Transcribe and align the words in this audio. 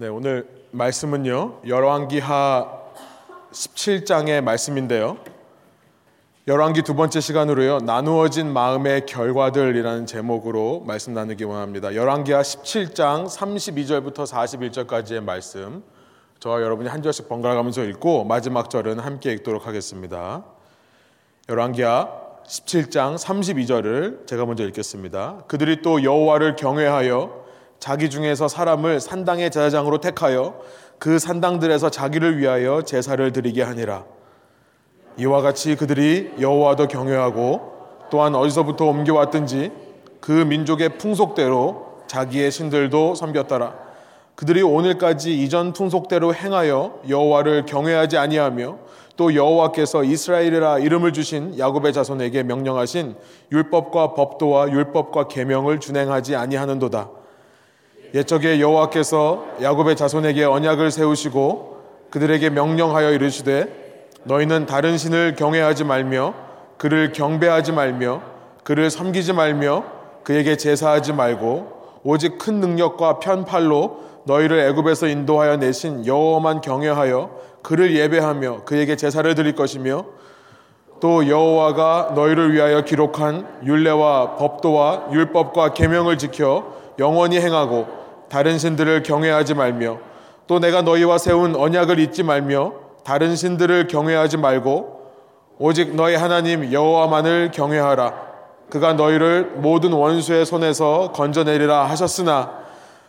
네, 0.00 0.08
오늘 0.08 0.48
말씀은요. 0.70 1.60
열왕기하 1.66 2.72
17장의 3.52 4.40
말씀인데요. 4.40 5.18
열왕기 6.48 6.84
두 6.84 6.94
번째 6.94 7.20
시간으로요. 7.20 7.80
나누어진 7.80 8.50
마음의 8.50 9.04
결과들이라는 9.04 10.06
제목으로 10.06 10.84
말씀 10.86 11.12
나누기 11.12 11.44
원합니다. 11.44 11.94
열왕기하 11.94 12.40
17장 12.40 13.26
32절부터 13.26 14.26
41절까지의 14.26 15.22
말씀. 15.22 15.82
저와 16.38 16.62
여러분이 16.62 16.88
한 16.88 17.02
절씩 17.02 17.28
번갈아 17.28 17.54
가면서 17.54 17.84
읽고 17.84 18.24
마지막 18.24 18.70
절은 18.70 19.00
함께 19.00 19.32
읽도록 19.32 19.66
하겠습니다. 19.66 20.44
열왕기하 21.50 22.08
17장 22.46 23.18
32절을 23.18 24.26
제가 24.26 24.46
먼저 24.46 24.64
읽겠습니다. 24.64 25.44
그들이 25.46 25.82
또 25.82 26.02
여호와를 26.02 26.56
경외하여 26.56 27.39
자기 27.80 28.10
중에서 28.10 28.46
사람을 28.46 29.00
산당의 29.00 29.50
제사장으로 29.50 29.98
택하여 29.98 30.60
그 30.98 31.18
산당들에서 31.18 31.90
자기를 31.90 32.38
위하여 32.38 32.82
제사를 32.82 33.32
드리게 33.32 33.62
하니라. 33.62 34.04
이와 35.16 35.40
같이 35.40 35.74
그들이 35.76 36.30
여호와도 36.38 36.88
경외하고 36.88 37.72
또한 38.10 38.34
어디서부터 38.34 38.84
옮겨왔든지 38.84 39.72
그 40.20 40.30
민족의 40.30 40.98
풍속대로 40.98 42.02
자기의 42.06 42.50
신들도 42.50 43.14
섬겼더라. 43.14 43.74
그들이 44.34 44.62
오늘까지 44.62 45.42
이전 45.42 45.72
풍속대로 45.72 46.34
행하여 46.34 47.00
여호와를 47.08 47.64
경외하지 47.64 48.18
아니하며 48.18 48.78
또 49.16 49.34
여호와께서 49.34 50.04
이스라엘이라 50.04 50.80
이름을 50.80 51.12
주신 51.12 51.58
야곱의 51.58 51.92
자손에게 51.94 52.42
명령하신 52.42 53.16
율법과 53.52 54.14
법도와 54.14 54.70
율법과 54.70 55.28
계명을 55.28 55.80
준행하지 55.80 56.36
아니하는도다. 56.36 57.19
옛적에 58.12 58.60
여호와께서 58.60 59.44
야곱의 59.62 59.94
자손에게 59.96 60.44
언약을 60.44 60.90
세우시고 60.90 61.78
그들에게 62.10 62.50
명령하여 62.50 63.12
이르시되 63.12 64.08
너희는 64.24 64.66
다른 64.66 64.98
신을 64.98 65.36
경외하지 65.36 65.84
말며 65.84 66.34
그를 66.76 67.12
경배하지 67.12 67.72
말며 67.72 68.22
그를 68.64 68.90
섬기지 68.90 69.32
말며 69.32 69.84
그에게 70.24 70.56
제사하지 70.56 71.12
말고 71.12 71.80
오직 72.02 72.38
큰 72.38 72.60
능력과 72.60 73.20
편팔로 73.20 74.00
너희를 74.24 74.58
애굽에서 74.60 75.06
인도하여 75.06 75.56
내신 75.56 76.06
여호와만 76.06 76.60
경외하여 76.60 77.30
그를 77.62 77.94
예배하며 77.94 78.64
그에게 78.64 78.96
제사를 78.96 79.32
드릴 79.34 79.54
것이며 79.54 80.04
또 81.00 81.26
여호와가 81.28 82.12
너희를 82.14 82.52
위하여 82.52 82.82
기록한 82.82 83.46
율례와 83.64 84.36
법도와 84.36 85.08
율법과 85.12 85.72
계명을 85.72 86.18
지켜 86.18 86.66
영원히 86.98 87.40
행하고 87.40 87.99
다른 88.30 88.58
신들을 88.58 89.02
경외하지 89.02 89.54
말며 89.54 89.98
또 90.46 90.58
내가 90.58 90.82
너희와 90.82 91.18
세운 91.18 91.54
언약을 91.54 91.98
잊지 91.98 92.22
말며 92.22 92.72
다른 93.04 93.36
신들을 93.36 93.88
경외하지 93.88 94.36
말고 94.36 95.00
오직 95.58 95.94
너희 95.94 96.14
하나님 96.14 96.72
여호와만을 96.72 97.50
경외하라. 97.52 98.30
그가 98.70 98.94
너희를 98.94 99.54
모든 99.56 99.92
원수의 99.92 100.46
손에서 100.46 101.12
건져내리라 101.12 101.84
하셨으나 101.86 102.60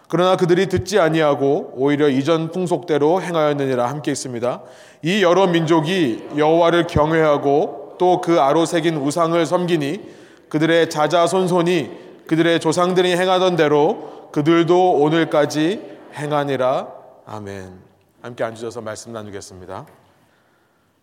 그러나 0.10 0.36
그들이 0.36 0.68
듣지 0.68 1.00
아니하고 1.00 1.74
오히려 1.76 2.10
이전 2.10 2.52
풍속대로 2.52 3.22
행하였느니라 3.22 3.88
함께 3.88 4.12
있습니다. 4.12 4.62
이 5.04 5.24
여러 5.24 5.48
민족이 5.48 6.30
여호와를 6.36 6.88
경외하고 6.88 7.96
또 7.98 8.20
그 8.22 8.42
아로 8.42 8.66
새긴 8.66 8.98
우상을 8.98 9.46
섬기니 9.46 10.02
그들의 10.50 10.90
자자손손이 10.90 11.92
그들의 12.28 12.60
조상들이 12.60 13.16
행하던 13.16 13.56
대로 13.56 14.21
그들도 14.32 14.94
오늘까지 14.94 16.00
행하니라. 16.14 16.88
아멘. 17.26 17.82
함께 18.22 18.44
앉으셔서 18.46 18.80
말씀 18.80 19.12
나누겠습니다. 19.12 19.86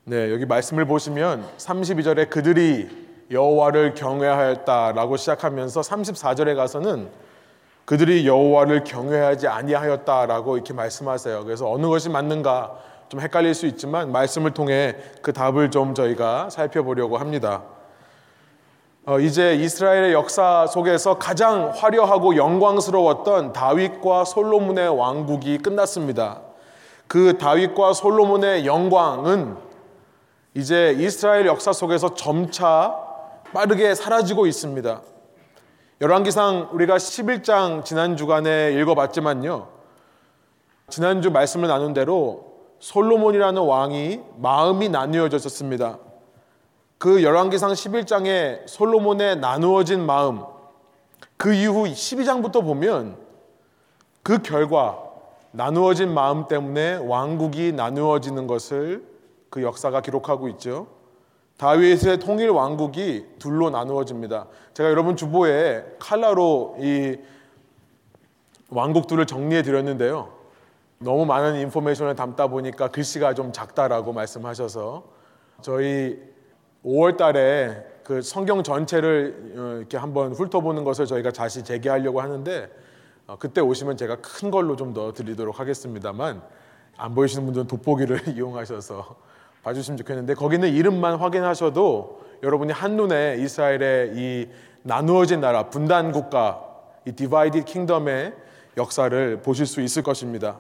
네, 0.05 0.33
여기 0.33 0.47
말씀을 0.47 0.87
보시면 0.87 1.45
32절에 1.59 2.31
그들이 2.31 2.89
여호와를 3.31 3.93
경외하였다라고 3.95 5.19
시작하면서 5.19 5.83
34절에 5.83 6.57
가서는 6.57 7.11
그들이 7.85 8.27
여호와를 8.27 8.85
경외하지 8.85 9.47
아니하였다라고 9.49 10.57
이렇게 10.57 10.73
말씀하세요. 10.73 11.45
그래서 11.45 11.71
어느 11.71 11.87
것이 11.87 12.09
맞는가 12.09 12.79
좀 13.11 13.21
헷갈릴 13.21 13.53
수 13.53 13.67
있지만 13.67 14.11
말씀을 14.11 14.53
통해 14.53 14.97
그 15.21 15.35
답을 15.35 15.71
좀 15.71 15.95
저희가 15.95 16.49
살펴보려고 16.49 17.19
합니다. 17.19 17.63
어, 19.09 19.19
이제 19.19 19.55
이스라엘의 19.55 20.13
역사 20.13 20.67
속에서 20.67 21.17
가장 21.17 21.73
화려하고 21.75 22.37
영광스러웠던 22.37 23.55
다윗과 23.55 24.27
솔로몬의 24.27 24.99
왕국이 24.99 25.57
끝났습니다. 25.57 26.43
그 27.07 27.39
다윗과 27.39 27.95
솔로몬의 27.95 28.67
영광은 28.67 29.57
이제 30.53 30.95
이스라엘 30.99 31.47
역사 31.47 31.73
속에서 31.73 32.13
점차 32.13 32.95
빠르게 33.55 33.95
사라지고 33.95 34.47
있습니다. 34.47 35.01
열왕기상 36.03 36.69
우리가 36.73 36.99
11장 36.99 37.87
지난 37.87 38.15
주간에 38.15 38.75
읽어봤지만요. 38.75 39.69
지난주 40.91 41.31
말씀을 41.31 41.67
나눈 41.69 41.95
대로 41.95 42.45
솔로몬이라는 42.81 43.63
왕이 43.63 44.21
마음이 44.37 44.91
나뉘어졌었습니다. 44.91 45.99
그 46.99 47.23
열왕기상 47.23 47.71
11장에 47.73 48.67
솔로몬의 48.67 49.37
나누어진 49.37 50.05
마음 50.05 50.43
그 51.37 51.55
이후 51.55 51.85
12장부터 51.85 52.65
보면 52.65 53.17
그 54.25 54.43
결과 54.43 54.99
나누어진 55.53 56.13
마음 56.13 56.49
때문에 56.49 56.97
왕국이 56.97 57.73
나누어지는 57.73 58.49
것을 58.49 59.05
그 59.49 59.63
역사가 59.63 60.01
기록하고 60.01 60.49
있죠. 60.49 60.89
다윗의 61.57 62.19
통일 62.19 62.51
왕국이 62.51 63.27
둘로 63.39 63.71
나누어집니다. 63.71 64.47
제가 64.75 64.91
여러분 64.91 65.17
주보에 65.17 65.85
칼라로 65.99 66.77
이 66.81 67.17
왕국들을 68.71 69.25
정리해 69.27 69.63
드렸는데요. 69.63 70.33
너무 70.99 71.25
많은 71.27 71.61
인포메이션을 71.61 72.17
담다 72.17 72.49
보니까 72.49 72.89
글씨가 72.89 73.35
좀 73.35 73.53
작다라고 73.53 74.13
말씀하셔서 74.13 75.05
저희 75.63 76.21
5월 76.85 77.17
달에 77.17 77.85
그 78.05 78.23
성경 78.23 78.63
전체를 78.63 79.55
어, 79.57 79.77
이렇게 79.79 79.97
한번 79.97 80.33
훑어보는 80.33 80.85
것을 80.85 81.07
저희가 81.07 81.31
다시 81.31 81.63
재개하려고 81.63 82.21
하는데 82.21 82.71
어, 83.27 83.37
그때 83.39 83.61
오시면 83.61 83.97
제가 83.97 84.17
큰 84.23 84.51
걸로 84.51 84.77
좀 84.77 84.95
더 84.95 85.13
드리도록 85.13 85.61
하겠습니다만 85.61 86.41
안 86.97 87.15
보이시는 87.15 87.45
분들은 87.45 87.67
돋보기를 87.67 88.29
이용하셔서 88.37 89.17
봐주시면 89.63 89.99
좋겠는데 89.99 90.35
거기는 90.35 90.69
이름만 90.69 91.17
확인하셔도 91.17 92.21
여러분이 92.43 92.73
한눈에 92.73 93.37
이스라엘의 93.41 94.13
이 94.15 94.49
나누어진 94.83 95.41
나라 95.41 95.69
분단 95.69 96.13
국가 96.13 96.65
이 97.05 97.13
divided 97.13 97.65
kingdom의 97.65 98.35
역사를 98.77 99.43
보실 99.43 99.67
수 99.67 99.81
있을 99.81 100.03
것입니다. 100.03 100.59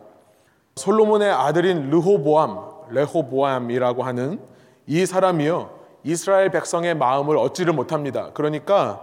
솔로몬의 0.77 1.31
아들인 1.31 1.89
르호보암, 1.91 2.91
레호보암이라고 2.91 4.03
하는 4.03 4.41
이 4.87 5.07
사람이요 5.07 5.78
이스라엘 6.05 6.51
백성의 6.51 6.95
마음을 6.97 7.37
얻지를 7.37 7.73
못합니다. 7.73 8.31
그러니까 8.35 9.03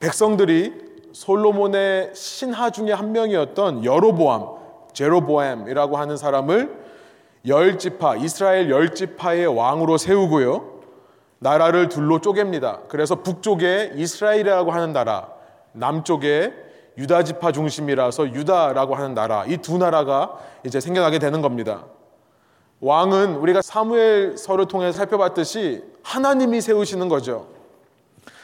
백성들이 0.00 0.92
솔로몬의 1.12 2.12
신하 2.14 2.70
중에 2.70 2.92
한 2.92 3.12
명이었던 3.12 3.84
여로보암, 3.84 4.46
제로보암이라고 4.92 5.96
하는 5.96 6.16
사람을 6.16 6.82
열 7.46 7.78
지파, 7.78 8.16
이스라엘 8.16 8.70
열 8.70 8.94
지파의 8.94 9.46
왕으로 9.46 9.98
세우고요. 9.98 10.70
나라를 11.38 11.88
둘로 11.88 12.20
쪼갭니다. 12.20 12.88
그래서 12.88 13.16
북쪽에 13.16 13.92
이스라엘이라고 13.96 14.70
하는 14.70 14.92
나라, 14.92 15.28
남쪽에 15.72 16.52
유다 16.96 17.24
지파 17.24 17.52
중심이라서 17.52 18.32
유다라고 18.32 18.94
하는 18.94 19.14
나라, 19.14 19.44
이 19.46 19.56
두 19.56 19.76
나라가 19.76 20.38
이제 20.64 20.78
생겨나게 20.78 21.18
되는 21.18 21.42
겁니다. 21.42 21.84
왕은 22.80 23.36
우리가 23.36 23.62
사무엘서를 23.62 24.66
통해 24.66 24.92
살펴봤듯이 24.92 25.82
하나님이 26.02 26.60
세우시는 26.60 27.08
거죠. 27.08 27.46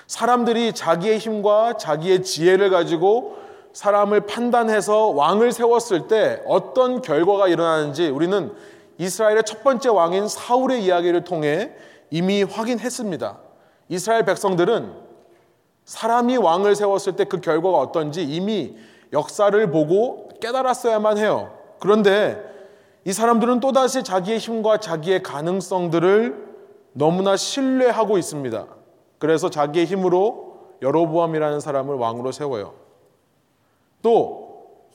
사람들이 0.07 0.73
자기의 0.73 1.19
힘과 1.19 1.77
자기의 1.77 2.23
지혜를 2.23 2.71
가지고 2.71 3.37
사람을 3.73 4.23
판단해서 4.23 5.09
왕을 5.09 5.53
세웠을 5.53 6.09
때 6.09 6.43
어떤 6.47 7.03
결과가 7.03 7.49
일어나는지 7.49 8.09
우리는 8.09 8.53
이스라엘의 8.97 9.45
첫 9.45 9.63
번째 9.63 9.91
왕인 9.91 10.27
사울의 10.29 10.83
이야기를 10.85 11.25
통해 11.25 11.73
이미 12.11 12.43
확인했습니다. 12.43 13.39
이스라엘 13.91 14.25
백성들은 14.25 14.93
사람이 15.85 16.37
왕을 16.37 16.75
세웠을 16.75 17.17
때 17.17 17.25
그 17.25 17.41
결과가 17.41 17.79
어떤지 17.79 18.23
이미 18.23 18.77
역사를 19.13 19.71
보고 19.71 20.29
깨달았어야만 20.41 21.19
해요. 21.19 21.53
그런데 21.79 22.43
이 23.05 23.13
사람들은 23.13 23.61
또다시 23.61 24.03
자기의 24.03 24.39
힘과 24.39 24.79
자기의 24.79 25.23
가능성들을 25.23 26.48
너무나 26.99 27.37
신뢰하고 27.37 28.19
있습니다. 28.19 28.67
그래서 29.19 29.49
자기의 29.49 29.87
힘으로 29.87 30.57
여로보암이라는 30.83 31.61
사람을 31.61 31.95
왕으로 31.95 32.33
세워요. 32.33 32.75
또 34.03 34.49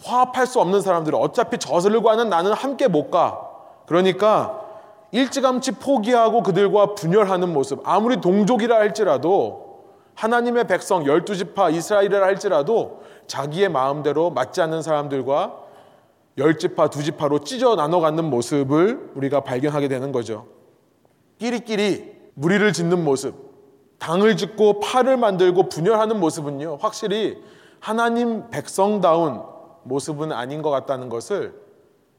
화합할 0.04 0.46
수 0.46 0.60
없는 0.60 0.82
사람들 0.82 1.16
어차피 1.16 1.58
저들과는 1.58 2.30
나는 2.30 2.52
함께 2.52 2.88
못 2.88 3.10
가. 3.10 3.50
그러니까 3.86 4.60
일찌감치 5.12 5.74
포기하고 5.74 6.44
그들과 6.44 6.94
분열하는 6.96 7.54
모습. 7.54 7.82
아무리 7.88 8.20
동족이라 8.20 8.76
할지라도 8.76 9.84
하나님의 10.16 10.68
백성 10.68 11.06
열두 11.06 11.36
지파 11.38 11.70
이스라엘이라 11.70 12.26
할지라도 12.26 13.02
자기의 13.28 13.70
마음대로 13.70 14.30
맞지 14.30 14.62
않는 14.62 14.82
사람들과 14.82 15.58
열 16.38 16.58
지파 16.58 16.90
두 16.90 17.02
지파로 17.02 17.40
찢어 17.40 17.76
나눠 17.76 18.00
갖는 18.00 18.26
모습을 18.26 19.12
우리가 19.16 19.42
발견하게 19.42 19.88
되는 19.88 20.12
거죠. 20.12 20.53
끼리끼리 21.40 22.14
무리를 22.36 22.74
짓는 22.74 23.04
모습, 23.04 23.36
당을 24.00 24.38
짓고 24.38 24.80
팔을 24.80 25.18
만들고 25.18 25.70
분열하는 25.70 26.20
모습은요. 26.20 26.78
확실히 26.82 27.38
하나님 27.80 28.50
백성다운 28.50 29.42
모습은 29.84 30.32
아닌 30.32 30.62
것 30.62 30.70
같다는 30.70 31.10
것을 31.10 31.54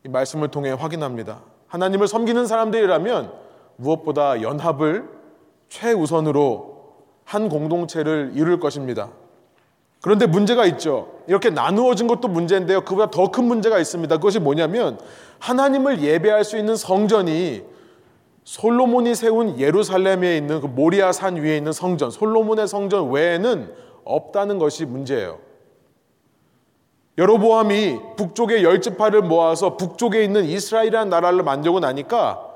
이 0.05 0.09
말씀을 0.09 0.49
통해 0.49 0.71
확인합니다. 0.71 1.41
하나님을 1.69 2.07
섬기는 2.09 2.47
사람들이라면 2.47 3.33
무엇보다 3.77 4.43
연합을 4.43 5.09
최우선으로 5.69 6.75
한 7.25 7.49
공동체를 7.49 8.33
이룰 8.35 8.61
것입니다. 8.61 9.11
그런데 10.03 10.27
문제가 10.27 10.67
있죠. 10.67 11.09
이렇게 11.27 11.49
나누어진 11.49 12.07
것도 12.07 12.29
문제인데요. 12.29 12.83
그보다 12.83 13.11
더 13.11 13.29
큰 13.29 13.45
문제가 13.45 13.79
있습니다. 13.79 14.17
그것이 14.17 14.39
뭐냐면 14.39 14.99
하나님을 15.39 16.03
예배할 16.03 16.45
수 16.45 16.59
있는 16.59 16.77
성전이 16.77 17.65
솔로몬이 18.45 19.15
세운 19.15 19.59
예루살렘에 19.59 20.37
있는 20.37 20.61
그 20.61 20.67
모리아 20.67 21.13
산 21.13 21.37
위에 21.37 21.57
있는 21.57 21.73
성전, 21.73 22.11
솔로몬의 22.11 22.69
성전 22.69 23.11
외에는 23.11 23.75
없다는 24.05 24.59
것이 24.59 24.85
문제예요. 24.85 25.39
여로보암이 27.17 28.17
북쪽의 28.17 28.65
열 28.65 28.81
지파를 28.81 29.23
모아서 29.23 29.77
북쪽에 29.77 30.23
있는 30.23 30.45
이스라엘이라는 30.45 31.09
나라를 31.09 31.43
만들고 31.43 31.81
나니까 31.81 32.51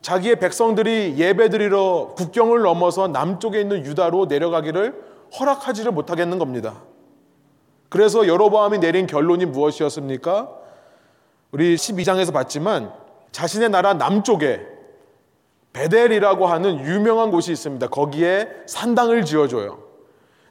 자기의 0.00 0.36
백성들이 0.36 1.16
예배드리러 1.18 2.14
국경을 2.16 2.62
넘어서 2.62 3.08
남쪽에 3.08 3.60
있는 3.60 3.84
유다로 3.84 4.26
내려가기를 4.26 5.04
허락하지를 5.38 5.92
못하겠는 5.92 6.38
겁니다. 6.38 6.82
그래서 7.88 8.26
여로보암이 8.26 8.78
내린 8.78 9.06
결론이 9.06 9.46
무엇이었습니까? 9.46 10.50
우리 11.50 11.74
12장에서 11.74 12.32
봤지만 12.32 12.92
자신의 13.32 13.70
나라 13.70 13.94
남쪽에 13.94 14.75
베델이라고 15.76 16.46
하는 16.46 16.80
유명한 16.86 17.30
곳이 17.30 17.52
있습니다. 17.52 17.88
거기에 17.88 18.48
산당을 18.64 19.26
지어줘요. 19.26 19.78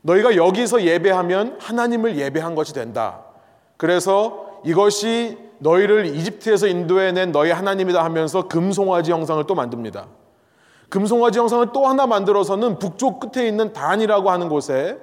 너희가 0.04 0.36
여기서 0.36 0.83
예배하면 0.83 1.57
하나님을 1.60 2.16
예배한 2.18 2.54
것이 2.54 2.75
된다. 2.75 3.22
그래서 3.75 4.45
이것이 4.63 5.39
너희를 5.57 6.06
이집트에서 6.06 6.68
인도해낸 6.68 7.31
너희 7.31 7.50
하나님이다 7.50 8.04
하면서 8.04 8.48
금송아지 8.48 9.12
형상을 9.12 9.44
또 9.45 9.56
만듭니다. 9.56 10.06
금송아지 10.89 11.39
형상을 11.39 11.69
또 11.74 11.88
하나 11.88 12.06
만들어서는 12.06 12.78
북쪽 12.78 13.19
끝에 13.19 13.48
있는 13.48 13.74
단이라고 13.74 14.30
하는 14.30 14.48
곳에 14.48 15.00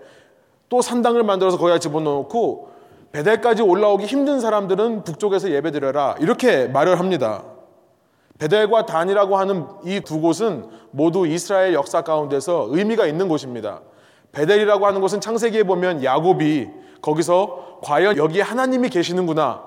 또 0.69 0.83
산당을 0.83 1.25
만들어서 1.25 1.59
거기다 1.59 1.81
집어넣고 1.81 2.71
베델까지 3.11 3.63
올라오기 3.63 4.07
힘든 4.07 4.39
사람들은 4.39 5.03
북쪽에서 5.03 5.51
예배드려라 5.51 6.15
이렇게 6.21 6.69
말을 6.69 7.01
합니다. 7.01 7.43
베델과 8.43 8.87
단이라고 8.87 9.37
하는 9.37 9.67
이 9.85 10.01
두 10.01 10.21
곳은 10.21 10.69
모두 10.91 11.29
이스라엘 11.29 11.75
역사 11.75 12.03
가운데서 12.03 12.67
의미가 12.71 13.07
있는 13.07 13.29
곳입니다. 13.29 13.83
베델이라고 14.33 14.85
하는 14.85 15.01
곳은 15.01 15.21
창세기에 15.21 15.63
보면 15.63 16.03
야곱이 16.03 16.69
거기서 17.01 17.79
과연 17.85 18.17
여기 18.17 18.41
하나님이 18.41 18.89
계시는구나. 18.89 19.63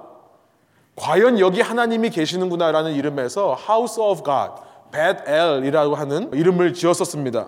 과연 0.98 1.40
여기 1.40 1.62
하나님이 1.62 2.10
계시는구나라는 2.10 2.92
이름에서 2.94 3.56
House 3.58 4.02
of 4.04 4.24
God, 4.24 4.62
베델이라고 4.92 5.96
하는 5.96 6.34
이름을 6.34 6.74
지었었습니다. 6.74 7.48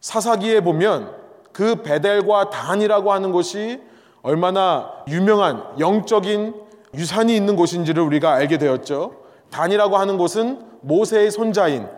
사사기에 0.00 0.62
보면 0.62 1.14
그 1.52 1.76
베델과 1.76 2.50
단이라고 2.50 3.12
하는 3.12 3.30
곳이 3.30 3.80
얼마나 4.22 4.90
유명한 5.06 5.62
영적인 5.78 6.54
유산이 6.94 7.36
있는 7.36 7.54
곳인지를 7.54 8.02
우리가 8.02 8.32
알게 8.32 8.58
되었죠. 8.58 9.21
단이라고 9.52 9.96
하는 9.96 10.18
곳은 10.18 10.60
모세의 10.80 11.30
손자인 11.30 11.88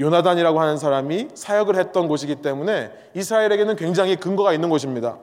요나단이라고 0.00 0.60
하는 0.60 0.78
사람이 0.78 1.28
사역을 1.34 1.76
했던 1.76 2.08
곳이기 2.08 2.36
때문에 2.36 2.90
이스라엘에게는 3.14 3.76
굉장히 3.76 4.16
근거가 4.16 4.52
있는 4.52 4.70
곳입니다. 4.70 5.18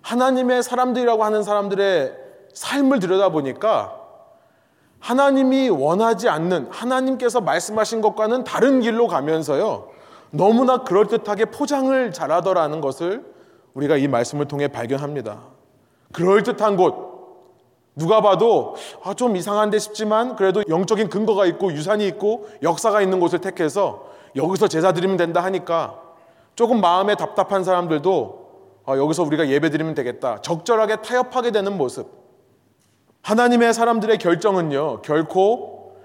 하나님의 0.00 0.62
사람들이라고 0.62 1.22
하는 1.22 1.42
사람들의 1.42 2.14
삶을 2.54 2.98
들여다보니까 3.00 4.00
하나님이 5.00 5.68
원하지 5.68 6.28
않는 6.28 6.68
하나님께서 6.70 7.40
말씀하신 7.42 8.00
것과는 8.00 8.44
다른 8.44 8.80
길로 8.80 9.06
가면서요. 9.06 9.90
너무나 10.30 10.78
그럴듯하게 10.78 11.46
포장을 11.46 12.12
잘하더라는 12.12 12.80
것을 12.80 13.24
우리가 13.74 13.96
이 13.98 14.08
말씀을 14.08 14.48
통해 14.48 14.68
발견합니다. 14.68 15.40
그럴듯한 16.12 16.76
곳, 16.76 17.05
누가 17.96 18.20
봐도 18.20 18.76
아, 19.02 19.14
좀 19.14 19.36
이상한데 19.36 19.78
싶지만 19.78 20.36
그래도 20.36 20.62
영적인 20.68 21.08
근거가 21.08 21.46
있고 21.46 21.72
유산이 21.72 22.06
있고 22.08 22.46
역사가 22.62 23.00
있는 23.00 23.18
곳을 23.18 23.40
택해서 23.40 24.06
여기서 24.36 24.68
제사 24.68 24.92
드리면 24.92 25.16
된다 25.16 25.42
하니까 25.42 26.02
조금 26.54 26.80
마음에 26.80 27.14
답답한 27.14 27.64
사람들도 27.64 28.46
아, 28.84 28.96
여기서 28.96 29.24
우리가 29.24 29.48
예배 29.48 29.70
드리면 29.70 29.94
되겠다. 29.94 30.40
적절하게 30.42 30.96
타협하게 31.02 31.50
되는 31.50 31.76
모습. 31.76 32.08
하나님의 33.22 33.74
사람들의 33.74 34.18
결정은요, 34.18 35.02
결코 35.02 35.96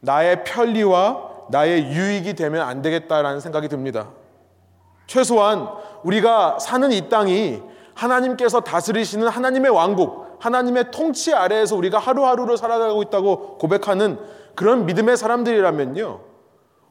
나의 0.00 0.44
편리와 0.44 1.30
나의 1.50 1.92
유익이 1.92 2.34
되면 2.34 2.62
안 2.66 2.80
되겠다라는 2.80 3.40
생각이 3.40 3.68
듭니다. 3.68 4.08
최소한 5.06 5.68
우리가 6.04 6.58
사는 6.58 6.90
이 6.92 7.10
땅이 7.10 7.60
하나님께서 7.94 8.60
다스리시는 8.60 9.28
하나님의 9.28 9.70
왕국, 9.70 10.19
하나님의 10.40 10.90
통치 10.90 11.32
아래에서 11.32 11.76
우리가 11.76 11.98
하루하루를 11.98 12.56
살아가고 12.56 13.02
있다고 13.02 13.58
고백하는 13.58 14.18
그런 14.54 14.86
믿음의 14.86 15.16
사람들이라면요. 15.16 16.20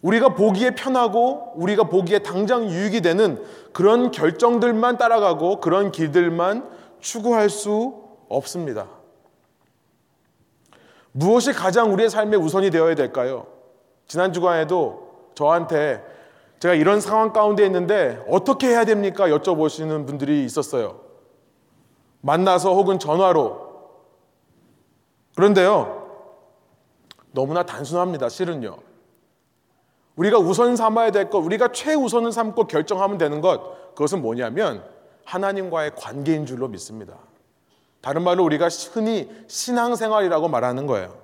우리가 0.02 0.30
보기에 0.30 0.76
편하고 0.76 1.54
우리가 1.56 1.86
보기에 1.86 2.20
당장 2.20 2.70
유익이 2.70 3.02
되는 3.02 3.44
그런 3.74 4.12
결정들만 4.12 4.98
따라가고 4.98 5.60
그런 5.60 5.92
길들만 5.92 6.70
추구할 7.00 7.50
수 7.50 7.96
없습니다. 8.30 8.88
무엇이 11.12 11.52
가장 11.52 11.92
우리의 11.92 12.10
삶의 12.10 12.40
우선이 12.40 12.70
되어야 12.70 12.96
될까요? 12.96 13.48
지난 14.08 14.32
주간에도 14.32 15.10
저한테 15.36 16.04
제가 16.60 16.76
이런 16.76 17.02
상황 17.02 17.34
가운데 17.34 17.66
있는데 17.66 18.24
어떻게 18.30 18.68
해야 18.68 18.86
됩니까? 18.86 19.28
여쭤보시는 19.28 20.06
분들이 20.06 20.46
있었어요. 20.46 21.09
만나서 22.22 22.74
혹은 22.74 23.00
전화로. 23.00 23.70
그런데요, 25.36 26.08
너무나 27.32 27.64
단순합니다, 27.64 28.30
실은요. 28.30 28.78
우리가 30.16 30.38
우선 30.38 30.76
삼아야 30.76 31.12
될 31.12 31.30
것, 31.30 31.40
우리가 31.40 31.72
최우선을 31.72 32.32
삼고 32.32 32.68
결정하면 32.68 33.18
되는 33.18 33.40
것, 33.40 33.96
그것은 33.96 34.22
뭐냐면 34.22 34.84
하나님과의 35.24 35.92
관계인 35.96 36.46
줄로 36.46 36.68
믿습니다. 36.68 37.14
다른 38.02 38.24
말로 38.24 38.44
우리가 38.44 38.68
흔히 38.92 39.30
신앙생활이라고 39.48 40.48
말하는 40.48 40.88
거예요. 40.88 41.16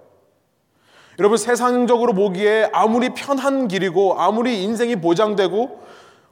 여러분 1.20 1.38
세상적으로 1.38 2.14
보기에 2.14 2.70
아무리 2.74 3.10
편한 3.10 3.68
길이고 3.68 4.20
아무리 4.20 4.64
인생이 4.64 4.98
보장되고 4.98 5.84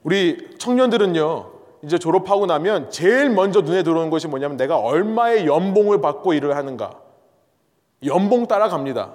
우리 0.03 0.57
청년들은요 0.57 1.52
이제 1.83 1.97
졸업하고 1.97 2.45
나면 2.45 2.89
제일 2.89 3.29
먼저 3.29 3.61
눈에 3.61 3.83
들어오는 3.83 4.09
것이 4.09 4.27
뭐냐면 4.27 4.57
내가 4.57 4.77
얼마의 4.77 5.45
연봉을 5.45 5.99
받고 6.01 6.33
일을 6.33 6.55
하는가. 6.55 6.91
연봉 8.05 8.47
따라갑니다. 8.47 9.11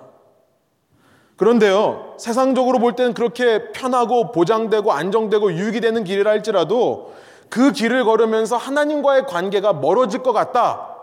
그런데요 1.36 2.14
세상적으로 2.18 2.78
볼 2.78 2.94
때는 2.94 3.14
그렇게 3.14 3.70
편하고 3.72 4.32
보장되고 4.32 4.92
안정되고 4.92 5.52
유익이 5.52 5.80
되는 5.80 6.04
길이라 6.04 6.30
할지라도 6.30 7.12
그 7.48 7.72
길을 7.72 8.04
걸으면서 8.04 8.56
하나님과의 8.56 9.26
관계가 9.26 9.74
멀어질 9.74 10.22
것 10.22 10.32
같다. 10.32 10.96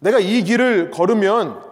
내가 0.00 0.18
이 0.18 0.42
길을 0.42 0.90
걸으면 0.90 1.62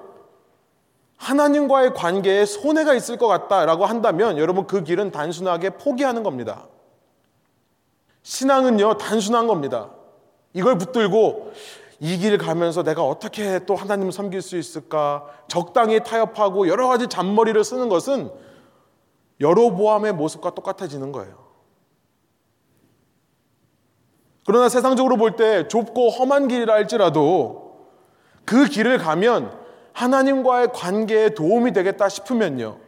하나님과의 1.16 1.94
관계에 1.94 2.44
손해가 2.44 2.94
있을 2.94 3.16
것 3.16 3.26
같다라고 3.26 3.84
한다면 3.84 4.38
여러분 4.38 4.66
그 4.66 4.84
길은 4.84 5.10
단순하게 5.10 5.70
포기하는 5.70 6.22
겁니다. 6.22 6.66
신앙은요, 8.22 8.98
단순한 8.98 9.46
겁니다. 9.46 9.90
이걸 10.52 10.78
붙들고 10.78 11.52
이길 12.00 12.38
가면서 12.38 12.82
내가 12.82 13.02
어떻게 13.04 13.64
또 13.66 13.74
하나님을 13.74 14.12
섬길 14.12 14.40
수 14.42 14.56
있을까? 14.56 15.26
적당히 15.48 16.02
타협하고 16.02 16.68
여러 16.68 16.88
가지 16.88 17.08
잔머리를 17.08 17.62
쓰는 17.62 17.88
것은 17.88 18.30
여로보암의 19.40 20.14
모습과 20.14 20.54
똑같아지는 20.54 21.12
거예요. 21.12 21.38
그러나 24.46 24.68
세상적으로 24.68 25.16
볼 25.16 25.36
때 25.36 25.68
좁고 25.68 26.10
험한 26.10 26.48
길이라 26.48 26.72
할지라도 26.74 27.88
그 28.44 28.64
길을 28.64 28.98
가면 28.98 29.56
하나님과의 29.92 30.72
관계에 30.72 31.34
도움이 31.34 31.72
되겠다 31.72 32.08
싶으면요. 32.08 32.78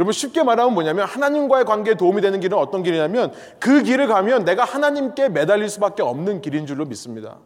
여러분 0.00 0.14
쉽게 0.14 0.42
말하면 0.42 0.72
뭐냐면 0.72 1.06
하나님과의 1.06 1.66
관계에 1.66 1.92
도움이 1.92 2.22
되는 2.22 2.40
길은 2.40 2.56
어떤 2.56 2.82
길이냐면 2.82 3.34
그 3.58 3.82
길을 3.82 4.06
가면 4.06 4.46
내가 4.46 4.64
하나님께 4.64 5.28
매달릴 5.28 5.68
수밖에 5.68 6.02
없는 6.02 6.40
길인 6.40 6.64
줄로 6.64 6.86
믿습니다. 6.86 7.36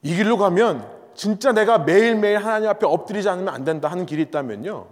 이 0.00 0.16
길로 0.16 0.38
가면 0.38 0.88
진짜 1.14 1.52
내가 1.52 1.80
매일매일 1.80 2.38
하나님 2.38 2.70
앞에 2.70 2.86
엎드리지 2.86 3.28
않으면 3.28 3.52
안 3.52 3.64
된다 3.64 3.88
하는 3.88 4.06
길이 4.06 4.22
있다면요. 4.22 4.86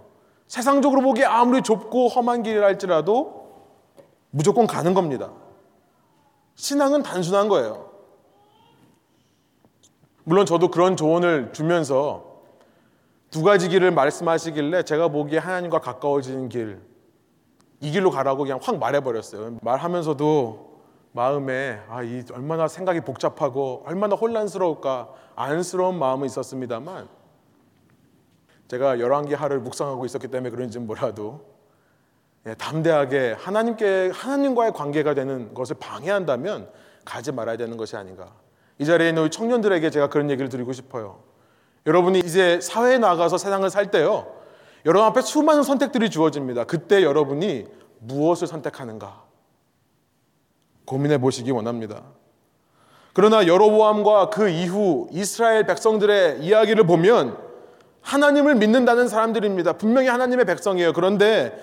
세상적으로 0.47 1.01
보기에 1.01 1.25
아무리 1.25 1.63
좁고 1.63 2.09
험한 2.09 2.43
길이라 2.43 2.63
할지라도 2.63 3.65
무조건 4.29 4.67
가는 4.67 4.93
겁니다. 4.93 5.31
신앙은 6.53 7.01
단순한 7.01 7.49
거예요. 7.49 7.89
물론 10.23 10.45
저도 10.45 10.69
그런 10.69 10.95
조언을 10.95 11.51
주면서 11.51 12.34
두 13.35 13.43
가지 13.43 13.67
길을 13.67 13.91
말씀하시길래 13.91 14.83
제가 14.83 15.09
보기에 15.09 15.39
하나님과 15.39 15.79
가까워지는 15.79 16.47
길, 16.47 16.79
이 17.81 17.91
길로 17.91 18.09
가라고 18.09 18.43
그냥 18.43 18.61
확 18.63 18.79
말해버렸어요. 18.79 19.57
말하면서도 19.61 20.79
마음에 21.11 21.81
아, 21.89 22.01
이 22.01 22.23
얼마나 22.31 22.69
생각이 22.69 23.01
복잡하고 23.01 23.83
얼마나 23.85 24.15
혼란스러울까 24.15 25.09
안쓰러운 25.35 25.99
마음은 25.99 26.27
있었습니다만 26.27 27.09
제가 28.69 29.01
열왕기 29.01 29.33
하를 29.33 29.59
묵상하고 29.59 30.05
있었기 30.05 30.29
때문에 30.29 30.49
그런지 30.49 30.79
몰라도 30.79 31.41
예, 32.45 32.53
담대하게 32.53 33.33
하나님께 33.37 34.11
하나님과의 34.13 34.71
관계가 34.71 35.13
되는 35.13 35.53
것을 35.53 35.75
방해한다면 35.77 36.69
가지 37.03 37.33
말아야 37.33 37.57
되는 37.57 37.75
것이 37.75 37.97
아닌가. 37.97 38.31
이 38.77 38.85
자리에 38.85 39.09
있는 39.09 39.29
청년들에게 39.29 39.89
제가 39.89 40.07
그런 40.07 40.29
얘기를 40.29 40.47
드리고 40.47 40.71
싶어요. 40.71 41.34
여러분이 41.85 42.19
이제 42.19 42.59
사회에 42.61 42.97
나가서 42.97 43.37
세상을 43.37 43.69
살 43.69 43.91
때요. 43.91 44.27
여러분 44.85 45.07
앞에 45.07 45.21
수많은 45.21 45.63
선택들이 45.63 46.09
주어집니다. 46.09 46.65
그때 46.65 47.03
여러분이 47.03 47.65
무엇을 47.99 48.47
선택하는가 48.47 49.23
고민해 50.85 51.17
보시기 51.19 51.51
원합니다. 51.51 52.03
그러나 53.13 53.47
여로보암과 53.47 54.29
그 54.29 54.49
이후 54.49 55.07
이스라엘 55.11 55.65
백성들의 55.65 56.41
이야기를 56.41 56.85
보면 56.85 57.37
하나님을 58.01 58.55
믿는다는 58.55 59.07
사람들입니다. 59.07 59.73
분명히 59.73 60.09
하나님의 60.09 60.45
백성이에요. 60.45 60.93
그런데 60.93 61.57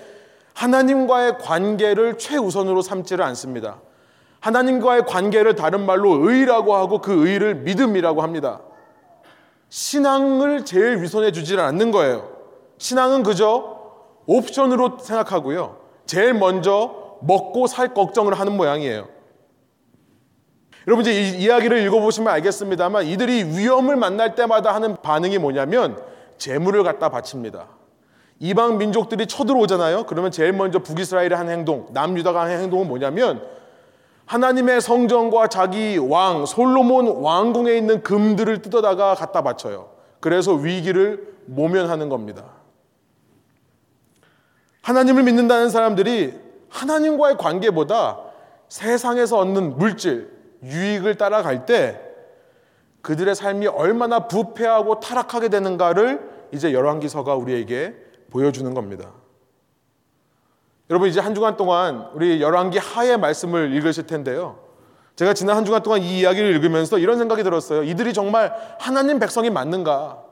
하나님과의 0.53 1.37
관계를 1.37 2.17
최우선으로 2.17 2.81
삼지를 2.81 3.23
않습니다. 3.25 3.79
하나님과의 4.39 5.05
관계를 5.05 5.55
다른 5.55 5.85
말로 5.85 6.29
의라고 6.29 6.75
하고 6.75 6.99
그 6.99 7.27
의를 7.27 7.55
믿음이라고 7.55 8.21
합니다. 8.21 8.59
신앙을 9.73 10.65
제일 10.65 11.01
위선해 11.01 11.31
주지 11.31 11.57
않는 11.57 11.89
거예요. 11.89 12.29
신앙은 12.77 13.23
그저 13.23 13.79
옵션으로 14.27 14.99
생각하고요. 14.99 15.77
제일 16.05 16.35
먼저 16.35 17.17
먹고 17.21 17.65
살 17.65 17.95
걱정을 17.95 18.39
하는 18.39 18.55
모양이에요. 18.55 19.07
여러분 20.85 21.01
이제 21.01 21.19
이 21.19 21.43
이야기를 21.43 21.81
읽어보시면 21.87 22.31
알겠습니다만 22.33 23.07
이들이 23.07 23.45
위험을 23.45 23.95
만날 23.95 24.35
때마다 24.35 24.75
하는 24.75 24.95
반응이 25.01 25.39
뭐냐면 25.39 25.99
재물을 26.37 26.83
갖다 26.83 27.09
바칩니다. 27.09 27.65
이방 28.37 28.77
민족들이 28.77 29.25
쳐들어오잖아요. 29.25 30.03
그러면 30.03 30.29
제일 30.29 30.53
먼저 30.53 30.77
북이스라엘이 30.77 31.33
한 31.33 31.49
행동, 31.49 31.87
남유다가 31.93 32.41
한 32.41 32.51
행동은 32.51 32.87
뭐냐면 32.87 33.41
하나님의 34.25 34.81
성전과 34.81 35.47
자기 35.47 35.97
왕 35.97 36.45
솔로몬 36.45 37.07
왕궁에 37.07 37.75
있는 37.75 38.01
금들을 38.03 38.61
뜯어다가 38.61 39.15
갖다 39.15 39.41
바쳐요. 39.41 39.89
그래서 40.19 40.53
위기를 40.53 41.35
모면하는 41.45 42.09
겁니다. 42.09 42.45
하나님을 44.81 45.23
믿는다는 45.23 45.69
사람들이 45.69 46.33
하나님과의 46.69 47.37
관계보다 47.37 48.19
세상에서 48.69 49.37
얻는 49.39 49.77
물질, 49.77 50.31
유익을 50.63 51.15
따라갈 51.15 51.65
때 51.65 51.99
그들의 53.01 53.35
삶이 53.35 53.67
얼마나 53.67 54.27
부패하고 54.27 54.99
타락하게 54.99 55.49
되는가를 55.49 56.47
이제 56.53 56.73
열왕기서가 56.73 57.35
우리에게 57.35 57.95
보여주는 58.31 58.73
겁니다. 58.73 59.11
여러분 60.89 61.09
이제 61.09 61.19
한 61.19 61.33
주간 61.33 61.57
동안 61.57 62.09
우리 62.13 62.41
열왕기 62.41 62.77
하의 62.77 63.17
말씀을 63.17 63.73
읽으실 63.73 64.05
텐데요. 64.05 64.59
제가 65.15 65.33
지난 65.33 65.55
한 65.57 65.65
주간 65.65 65.83
동안 65.83 66.01
이 66.01 66.19
이야기를 66.19 66.49
읽으면서 66.55 66.97
이런 66.97 67.17
생각이 67.17 67.43
들었어요. 67.43 67.83
이들이 67.83 68.13
정말 68.13 68.53
하나님 68.79 69.19
백성이 69.19 69.49
맞는가? 69.49 70.23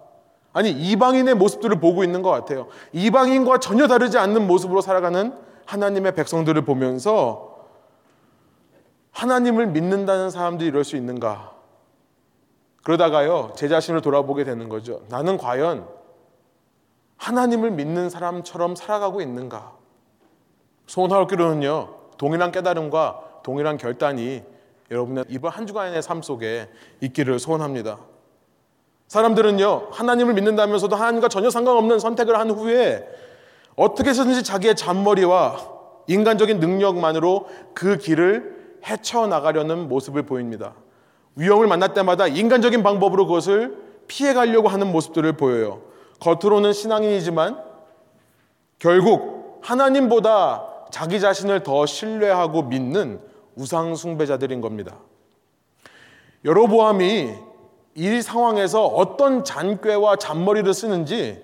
아니 0.54 0.72
이방인의 0.72 1.36
모습들을 1.36 1.80
보고 1.80 2.04
있는 2.04 2.22
것 2.22 2.30
같아요. 2.30 2.68
이방인과 2.92 3.60
전혀 3.60 3.88
다르지 3.88 4.18
않는 4.18 4.48
모습으로 4.48 4.82
살아가는 4.82 5.34
하나님의 5.66 6.16
백성들을 6.16 6.66
보면서 6.66 7.52
하나님을 9.12 9.68
믿는다는 9.68 10.30
사람들이 10.30 10.70
이럴 10.70 10.84
수 10.84 10.96
있는가? 10.96 11.54
그러다가요, 12.84 13.54
제 13.56 13.68
자신을 13.68 14.02
돌아보게 14.02 14.44
되는 14.44 14.68
거죠. 14.68 15.04
나는 15.10 15.38
과연 15.38 15.88
하나님을 17.18 17.72
믿는 17.72 18.10
사람처럼 18.10 18.76
살아가고 18.76 19.22
있는가? 19.22 19.81
소원하옵기로는요, 20.92 21.88
동일한 22.18 22.52
깨달음과 22.52 23.22
동일한 23.44 23.78
결단이 23.78 24.44
여러분의 24.92 25.24
이번 25.30 25.52
한 25.54 25.66
주간의 25.66 26.02
삶 26.04 26.22
속에 26.22 26.68
있기를 27.00 27.40
소원합니다. 27.40 27.98
사람들은요, 29.08 29.88
하나님을 29.92 30.34
믿는다면서도 30.34 30.98
하나님과 30.98 31.30
전혀 31.30 31.50
상관없는 31.50 32.00
선택을 32.00 32.38
한 32.38 32.52
후에 32.52 33.08
어떻게 33.78 34.10
해서든지 34.10 34.44
자기의 34.44 34.76
잔머리와 34.76 35.60
인간적인 36.08 36.60
능력만으로 36.60 37.48
그 37.74 37.98
길을 37.98 38.80
헤쳐나가려는 38.86 39.88
모습을 39.88 40.24
보입니다. 40.24 40.74
위험을 41.36 41.68
만날 41.68 41.94
때마다 41.94 42.28
인간적인 42.28 42.84
방법으로 42.84 43.28
그것을 43.28 43.78
피해가려고 44.08 44.68
하는 44.68 44.92
모습들을 44.92 45.32
보여요. 45.38 45.84
겉으로는 46.20 46.74
신앙인이지만 46.74 47.58
결국 48.78 49.62
하나님보다 49.64 50.71
자기 50.92 51.20
자신을 51.20 51.64
더 51.64 51.86
신뢰하고 51.86 52.64
믿는 52.64 53.20
우상 53.56 53.96
숭배자들인 53.96 54.62
겁니다. 54.62 54.98
여로보암이 56.46 57.34
이 57.96 58.22
상황에서 58.22 58.86
어떤 58.86 59.44
잔꾀와 59.44 60.16
잔머리를 60.16 60.74
쓰는지 60.74 61.42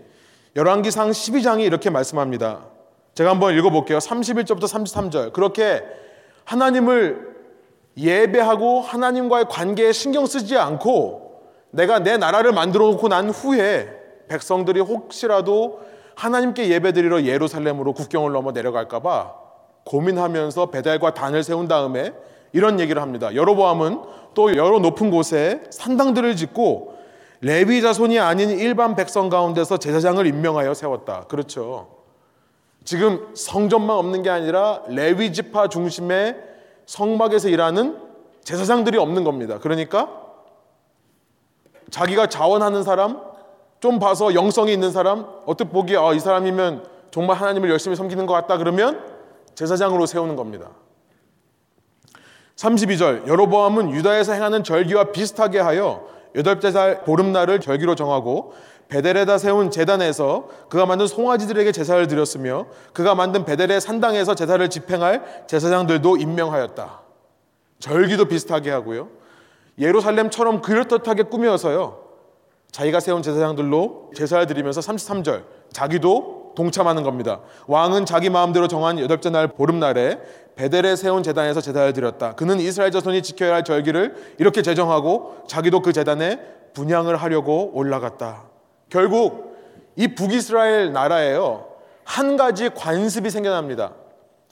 열왕기상 0.55 1.09
12장이 1.11 1.61
이렇게 1.61 1.89
말씀합니다. 1.89 2.65
제가 3.13 3.31
한번 3.31 3.55
읽어볼게요. 3.57 3.97
31절부터 3.97 4.63
33절. 4.63 5.33
그렇게 5.33 5.83
하나님을 6.45 7.35
예배하고 7.97 8.81
하나님과의 8.81 9.45
관계에 9.49 9.91
신경 9.91 10.25
쓰지 10.25 10.57
않고 10.57 11.41
내가 11.71 11.99
내 11.99 12.17
나라를 12.17 12.53
만들어 12.53 12.87
놓고 12.87 13.07
난 13.07 13.29
후에 13.29 13.89
백성들이 14.29 14.79
혹시라도 14.79 15.81
하나님께 16.17 16.69
예배드리러 16.69 17.24
예루살렘으로 17.24 17.93
국경을 17.93 18.31
넘어 18.31 18.51
내려갈까봐 18.51 19.36
고민하면서 19.86 20.71
배달과 20.71 21.13
단을 21.13 21.43
세운 21.43 21.67
다음에 21.67 22.12
이런 22.53 22.79
얘기를 22.79 23.01
합니다. 23.01 23.33
여로보암은 23.36 24.01
또 24.33 24.55
여러 24.55 24.79
높은 24.79 25.12
곳에 25.12 25.62
산당들을 25.69 26.36
짓고 26.36 26.97
레위 27.41 27.83
자손이 27.83 28.17
아닌 28.19 28.50
일반 28.50 28.95
백성 28.95 29.29
가운데서 29.29 29.77
제사장을 29.77 30.25
임명하여 30.25 30.74
세웠다. 30.74 31.25
그렇죠. 31.25 31.88
지금 32.83 33.27
성전만 33.36 33.95
없는 33.95 34.24
게 34.24 34.31
아니라 34.31 34.81
레위 34.88 35.31
지파 35.31 35.69
중심의 35.69 36.36
성막에서 36.88 37.50
일하는 37.50 37.95
제사장들이 38.43 38.97
없는 38.97 39.24
겁니다. 39.24 39.59
그러니까 39.59 40.09
자기가 41.91 42.27
자원하는 42.27 42.81
사람, 42.81 43.21
좀 43.79 44.00
봐서 44.00 44.34
영성이 44.34 44.74
있는 44.74 44.91
사람, 44.91 45.25
어떻게 45.46 45.69
보기에 45.69 45.98
아, 45.98 46.13
이 46.13 46.19
사람이면 46.19 46.86
정말 47.12 47.38
하나님을 47.38 47.69
열심히 47.69 47.96
섬기는 47.96 48.25
것 48.25 48.34
같다 48.34 48.57
그러면 48.57 49.03
제사장으로 49.55 50.05
세우는 50.05 50.36
겁니다. 50.36 50.72
32절 52.55 53.27
여로보암은 53.27 53.91
유다에서 53.91 54.34
행하는 54.34 54.63
절기와 54.63 55.12
비슷하게 55.12 55.60
하여 55.60 56.07
여덟째 56.36 56.72
달 56.72 57.03
보름날을 57.03 57.60
절기로 57.60 57.96
정하고 57.96 58.53
베델에다 58.89 59.38
세운 59.38 59.69
재단에서 59.69 60.48
그가 60.69 60.86
만든 60.86 61.07
송아지들에게 61.07 61.72
제사를 61.72 62.07
드렸으며 62.07 62.67
그가 62.93 63.15
만든 63.15 63.46
베델의 63.46 63.81
산당에서 63.81 64.34
제사를 64.34 64.67
집행할 64.69 65.46
제사장들도 65.48 66.17
임명하였다. 66.17 67.01
절기도 67.79 68.25
비슷하게 68.25 68.72
하고요. 68.72 69.10
예루살렘처럼 69.77 70.62
그럴듯하게 70.62 71.24
꾸며서요. 71.24 72.06
자기가 72.77 73.00
세운 73.00 73.24
제사장들로 73.24 74.12
제사를 74.15 74.46
드리면서 74.46 74.81
33절 74.81 75.46
자기도 75.74 76.53
동참하는 76.55 77.01
겁니다. 77.01 77.39
왕은 77.65 78.05
자기 78.05 78.29
마음대로 78.29 78.67
정한 78.67 79.00
여덟째 79.00 79.31
달 79.31 79.47
보름날에 79.48 80.19
베델에 80.55 80.96
세운 80.96 81.24
제단에서 81.24 81.59
제사를 81.59 81.93
드렸다. 81.93 82.36
그는 82.36 82.60
이스라엘 82.60 82.91
자손이 82.91 83.24
지켜야 83.24 83.55
할 83.55 83.63
절기를 83.63 84.36
이렇게 84.38 84.62
제정하고 84.62 85.38
자기도 85.48 85.81
그 85.81 85.91
제단에 85.91 86.39
분향을 86.75 87.15
하려고 87.15 87.72
올라갔다. 87.74 88.43
결국 88.91 89.57
이 89.96 90.13
북이스라엘 90.13 90.93
나라에요. 90.93 91.65
한 92.03 92.38
가지 92.38 92.69
관습이 92.69 93.31
생겨납니다. 93.31 93.93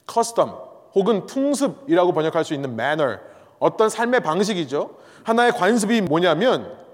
custom 0.08 0.52
혹은 0.96 1.26
풍습이라고 1.26 2.12
번역할 2.12 2.44
수 2.44 2.54
있는 2.54 2.72
manner 2.72 3.20
어떤 3.60 3.88
삶의 3.88 4.18
방식이죠. 4.18 4.96
하나의 5.22 5.52
관습이 5.52 6.00
뭐냐면 6.00 6.85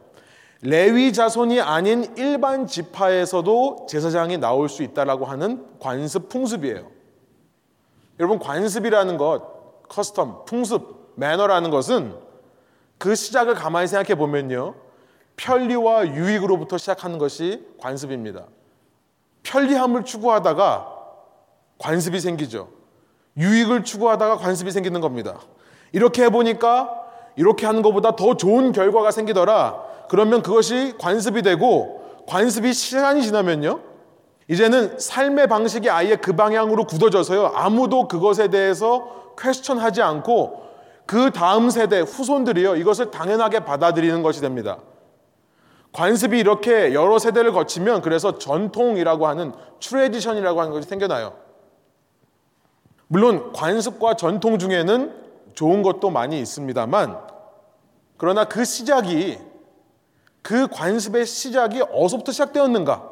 레위 0.63 1.13
자손이 1.13 1.61
아닌 1.61 2.13
일반 2.17 2.69
지파에서도 2.69 3.87
제사장이 3.89 4.39
나올 4.39 4.69
수 4.69 4.85
있다라고 4.85 5.25
하는 5.25 5.67
관습 5.81 6.29
풍습이에요. 6.29 6.89
여러분 8.21 8.39
관습이라는 8.39 9.17
것, 9.17 9.89
custom, 9.89 10.45
풍습, 10.47 11.15
매너라는 11.17 11.71
것은 11.71 12.15
그 12.97 13.17
시작을 13.17 13.55
가만히 13.55 13.89
생각해 13.89 14.15
보면요. 14.15 14.77
편리와 15.37 16.07
유익으로부터 16.07 16.79
시작하는 16.79 17.19
것이 17.19 17.67
관습입니다. 17.81 18.45
편리함을 19.43 20.05
추구하다가 20.05 20.89
관습이 21.79 22.21
생기죠. 22.21 22.69
유익을 23.37 23.83
추구하다가 23.83 24.37
관습이 24.37 24.71
생기는 24.71 25.01
겁니다. 25.01 25.41
이렇게 25.91 26.23
해보니까 26.25 27.03
이렇게 27.35 27.67
하는 27.67 27.83
것보다 27.83 28.15
더 28.15 28.37
좋은 28.37 28.71
결과가 28.71 29.11
생기더라. 29.11 29.92
그러면 30.13 30.43
그것이 30.43 30.93
관습이 30.99 31.41
되고 31.41 32.03
관습이 32.29 32.75
시간이 32.75 33.23
지나면요. 33.23 33.81
이제는 34.47 34.99
삶의 34.99 35.47
방식이 35.47 35.89
아예 35.89 36.17
그 36.17 36.37
방향으로 36.37 36.85
굳어져서요. 36.85 37.53
아무도 37.55 38.09
그것에 38.09 38.49
대해서 38.49 39.33
퀘스천하지 39.39 40.03
않고 40.03 40.65
그 41.07 41.31
다음 41.31 41.71
세대 41.71 42.01
후손들이요. 42.01 42.77
이것을 42.77 43.11
당연하게 43.11 43.61
받아들이는 43.61 44.23
것이 44.23 44.43
됩니다. 44.43 44.81
관습이 45.93 46.39
이렇게 46.39 46.93
여러 46.93 47.19
세대를 47.19 47.53
거치면 47.53 48.03
그래서 48.03 48.37
전통이라고 48.37 49.27
하는 49.27 49.55
tradition이라고 49.81 50.61
하는 50.61 50.73
것이 50.75 50.87
생겨나요. 50.87 51.33
물론 53.09 53.51
관습과 53.55 54.17
전통 54.17 54.59
중에는 54.59 55.15
좋은 55.55 55.83
것도 55.83 56.11
많이 56.11 56.39
있습니다만 56.39 57.19
그러나 58.19 58.45
그 58.45 58.67
시작이 58.67 59.52
그 60.43 60.67
관습의 60.69 61.25
시작이 61.27 61.81
어디서부터 61.81 62.33
시작되었는가? 62.33 63.11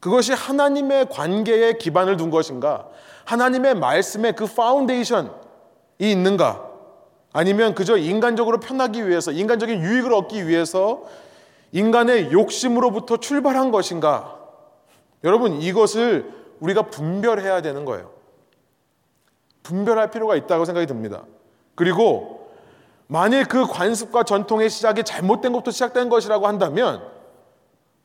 그것이 0.00 0.32
하나님의 0.32 1.10
관계에 1.10 1.74
기반을 1.74 2.16
둔 2.16 2.30
것인가? 2.30 2.88
하나님의 3.26 3.74
말씀에 3.74 4.32
그 4.32 4.46
foundation이 4.46 5.28
있는가? 5.98 6.68
아니면 7.32 7.74
그저 7.74 7.96
인간적으로 7.96 8.58
편하기 8.58 9.06
위해서, 9.06 9.30
인간적인 9.30 9.82
유익을 9.82 10.12
얻기 10.12 10.48
위해서 10.48 11.02
인간의 11.72 12.32
욕심으로부터 12.32 13.18
출발한 13.18 13.70
것인가? 13.70 14.38
여러분, 15.22 15.60
이것을 15.60 16.32
우리가 16.60 16.82
분별해야 16.90 17.62
되는 17.62 17.84
거예요. 17.84 18.10
분별할 19.62 20.10
필요가 20.10 20.34
있다고 20.34 20.64
생각이 20.64 20.86
듭니다. 20.86 21.24
그리고 21.74 22.39
만일 23.12 23.44
그 23.44 23.66
관습과 23.66 24.22
전통의 24.22 24.70
시작이 24.70 25.02
잘못된 25.02 25.50
것부터 25.50 25.72
시작된 25.72 26.08
것이라고 26.10 26.46
한다면 26.46 27.02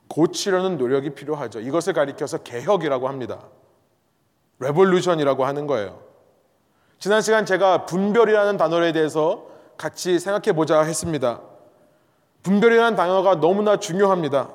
고치려는 0.08 0.80
노력이 0.80 1.12
필요하죠. 1.12 1.60
이것을 1.60 1.94
가리켜서 1.94 2.40
개혁이라고 2.40 3.08
합니다. 3.08 3.38
revolution이라고 4.58 5.46
하는 5.46 5.68
거예요. 5.68 6.00
지난 6.98 7.22
시간 7.22 7.46
제가 7.46 7.86
분별이라는 7.86 8.58
단어에 8.58 8.94
대해서 8.94 9.46
같이 9.78 10.18
생각해 10.18 10.56
보자 10.56 10.82
했습니다. 10.82 11.40
분별이라는 12.42 12.96
단어가 12.96 13.36
너무나 13.36 13.78
중요합니다. 13.78 14.50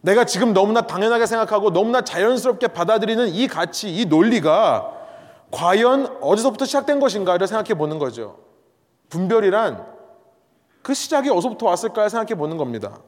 내가 0.00 0.24
지금 0.24 0.54
너무나 0.54 0.86
당연하게 0.86 1.26
생각하고 1.26 1.70
너무나 1.70 2.00
자연스럽게 2.00 2.68
받아들이는 2.68 3.28
이 3.28 3.46
가치, 3.46 3.94
이 3.94 4.06
논리가 4.06 4.90
과연 5.50 6.16
어디서부터 6.22 6.64
시작된 6.64 6.98
것인가를 6.98 7.46
생각해 7.46 7.74
보는 7.74 7.98
거죠. 7.98 8.49
분별이란 9.10 9.86
그 10.82 10.94
시작이 10.94 11.28
어디서부터 11.28 11.66
왔을까 11.66 12.08
생각해 12.08 12.36
보는 12.36 12.56
겁니다. 12.56 13.00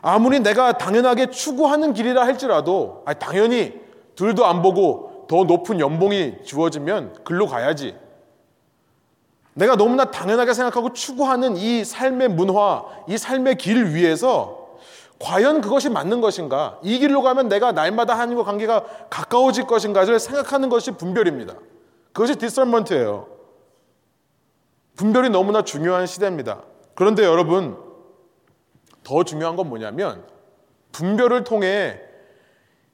아무리 0.00 0.40
내가 0.40 0.72
당연하게 0.72 1.30
추구하는 1.30 1.92
길이라 1.92 2.24
할지라도 2.24 3.02
아니, 3.06 3.18
당연히 3.18 3.80
둘도 4.16 4.44
안 4.44 4.60
보고 4.60 5.26
더 5.28 5.44
높은 5.44 5.78
연봉이 5.78 6.42
주어지면 6.44 7.22
글로 7.22 7.46
가야지. 7.46 7.96
내가 9.54 9.76
너무나 9.76 10.06
당연하게 10.06 10.54
생각하고 10.54 10.92
추구하는 10.92 11.56
이 11.56 11.84
삶의 11.84 12.28
문화, 12.28 12.84
이 13.06 13.16
삶의 13.16 13.56
길 13.56 13.94
위에서 13.94 14.62
과연 15.20 15.60
그것이 15.60 15.88
맞는 15.88 16.20
것인가? 16.20 16.78
이 16.82 16.98
길로 16.98 17.22
가면 17.22 17.48
내가 17.48 17.70
날마다 17.70 18.14
하나님과 18.14 18.42
관계가 18.42 18.84
가까워질 19.08 19.66
것인가를 19.66 20.18
생각하는 20.18 20.68
것이 20.68 20.90
분별입니다. 20.92 21.54
그것이 22.12 22.36
디설먼트예요. 22.36 23.31
분별이 24.96 25.30
너무나 25.30 25.62
중요한 25.62 26.06
시대입니다. 26.06 26.62
그런데 26.94 27.24
여러분, 27.24 27.76
더 29.02 29.24
중요한 29.24 29.56
건 29.56 29.68
뭐냐면 29.68 30.24
분별을 30.92 31.44
통해 31.44 32.00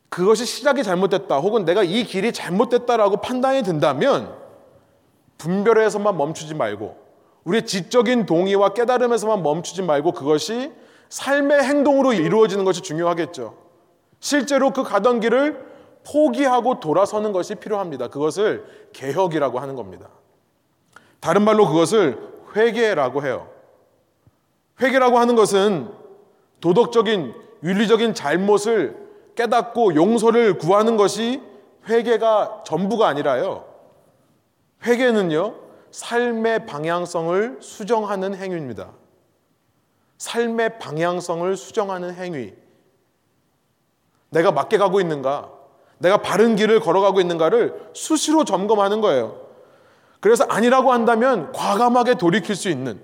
그것이 0.08 0.46
시작이 0.46 0.82
잘못됐다 0.82 1.38
혹은 1.38 1.64
내가 1.64 1.82
이 1.82 2.04
길이 2.04 2.32
잘못됐다라고 2.32 3.18
판단이 3.18 3.62
든다면 3.62 4.34
분별에서만 5.37 6.16
멈추지 6.16 6.54
말고 6.54 6.96
우리의 7.44 7.66
지적인 7.66 8.26
동의와 8.26 8.70
깨달음에서만 8.70 9.42
멈추지 9.42 9.82
말고 9.82 10.12
그것이 10.12 10.72
삶의 11.08 11.62
행동으로 11.62 12.12
이루어지는 12.12 12.64
것이 12.64 12.82
중요하겠죠. 12.82 13.56
실제로 14.20 14.72
그 14.72 14.82
가던 14.82 15.20
길을 15.20 15.66
포기하고 16.06 16.80
돌아서는 16.80 17.32
것이 17.32 17.54
필요합니다. 17.54 18.08
그것을 18.08 18.64
개혁이라고 18.92 19.58
하는 19.58 19.74
겁니다. 19.74 20.08
다른 21.20 21.42
말로 21.42 21.66
그것을 21.66 22.18
회개라고 22.57 23.24
해요. 23.24 23.48
회개라고 24.81 25.18
하는 25.18 25.35
것은 25.35 25.90
도덕적인 26.61 27.35
윤리적인 27.62 28.14
잘못을 28.14 28.96
깨닫고 29.35 29.94
용서를 29.94 30.59
구하는 30.59 30.96
것이 30.96 31.42
회개가 31.88 32.62
전부가 32.64 33.09
아니라요. 33.09 33.64
회개는요, 34.85 35.54
삶의 35.90 36.66
방향성을 36.66 37.59
수정하는 37.61 38.35
행위입니다. 38.35 38.92
삶의 40.18 40.78
방향성을 40.78 41.57
수정하는 41.57 42.14
행위. 42.14 42.52
내가 44.31 44.52
맞게 44.52 44.78
가고 44.78 45.00
있는가? 45.00 45.50
내가 45.98 46.18
바른 46.18 46.54
길을 46.57 46.81
걸어가고 46.81 47.20
있는가를 47.20 47.90
수시로 47.94 48.44
점검하는 48.44 49.00
거예요. 49.00 49.47
그래서 50.20 50.44
아니라고 50.48 50.92
한다면 50.92 51.52
과감하게 51.52 52.14
돌이킬 52.14 52.57
수 52.57 52.68
있는 52.68 53.00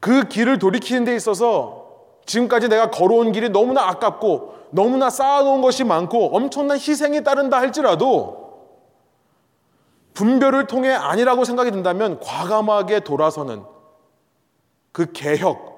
그 0.00 0.28
길을 0.28 0.58
돌이키는 0.58 1.04
데 1.04 1.14
있어서 1.16 1.82
지금까지 2.26 2.68
내가 2.68 2.90
걸어온 2.90 3.32
길이 3.32 3.48
너무나 3.48 3.88
아깝고 3.88 4.54
너무나 4.70 5.10
쌓아놓은 5.10 5.60
것이 5.60 5.84
많고 5.84 6.34
엄청난 6.34 6.78
희생이 6.78 7.24
따른다 7.24 7.58
할지라도 7.58 8.42
분별을 10.14 10.66
통해 10.66 10.90
아니라고 10.90 11.44
생각이 11.44 11.70
든다면 11.70 12.20
과감하게 12.20 13.00
돌아서는 13.00 13.64
그 14.92 15.12
개혁, 15.12 15.72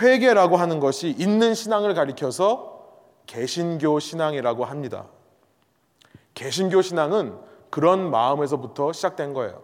회개라고 0.00 0.56
하는 0.56 0.80
것이 0.80 1.08
있는 1.10 1.54
신앙을 1.54 1.94
가리켜서 1.94 2.76
개신교 3.26 3.98
신앙이라고 4.00 4.64
합니다. 4.64 5.06
개신교 6.34 6.82
신앙은 6.82 7.34
그런 7.76 8.10
마음에서부터 8.10 8.94
시작된 8.94 9.34
거예요. 9.34 9.62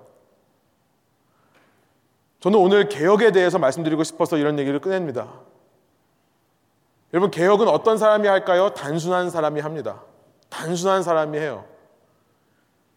저는 2.40 2.58
오늘 2.58 2.90
개혁에 2.90 3.32
대해서 3.32 3.58
말씀드리고 3.58 4.04
싶어서 4.04 4.36
이런 4.36 4.58
얘기를 4.58 4.80
꺼냅니다. 4.80 5.28
여러분, 7.14 7.30
개혁은 7.30 7.68
어떤 7.68 7.96
사람이 7.96 8.28
할까요? 8.28 8.74
단순한 8.74 9.30
사람이 9.30 9.62
합니다. 9.62 10.02
단순한 10.50 11.02
사람이 11.02 11.38
해요. 11.38 11.64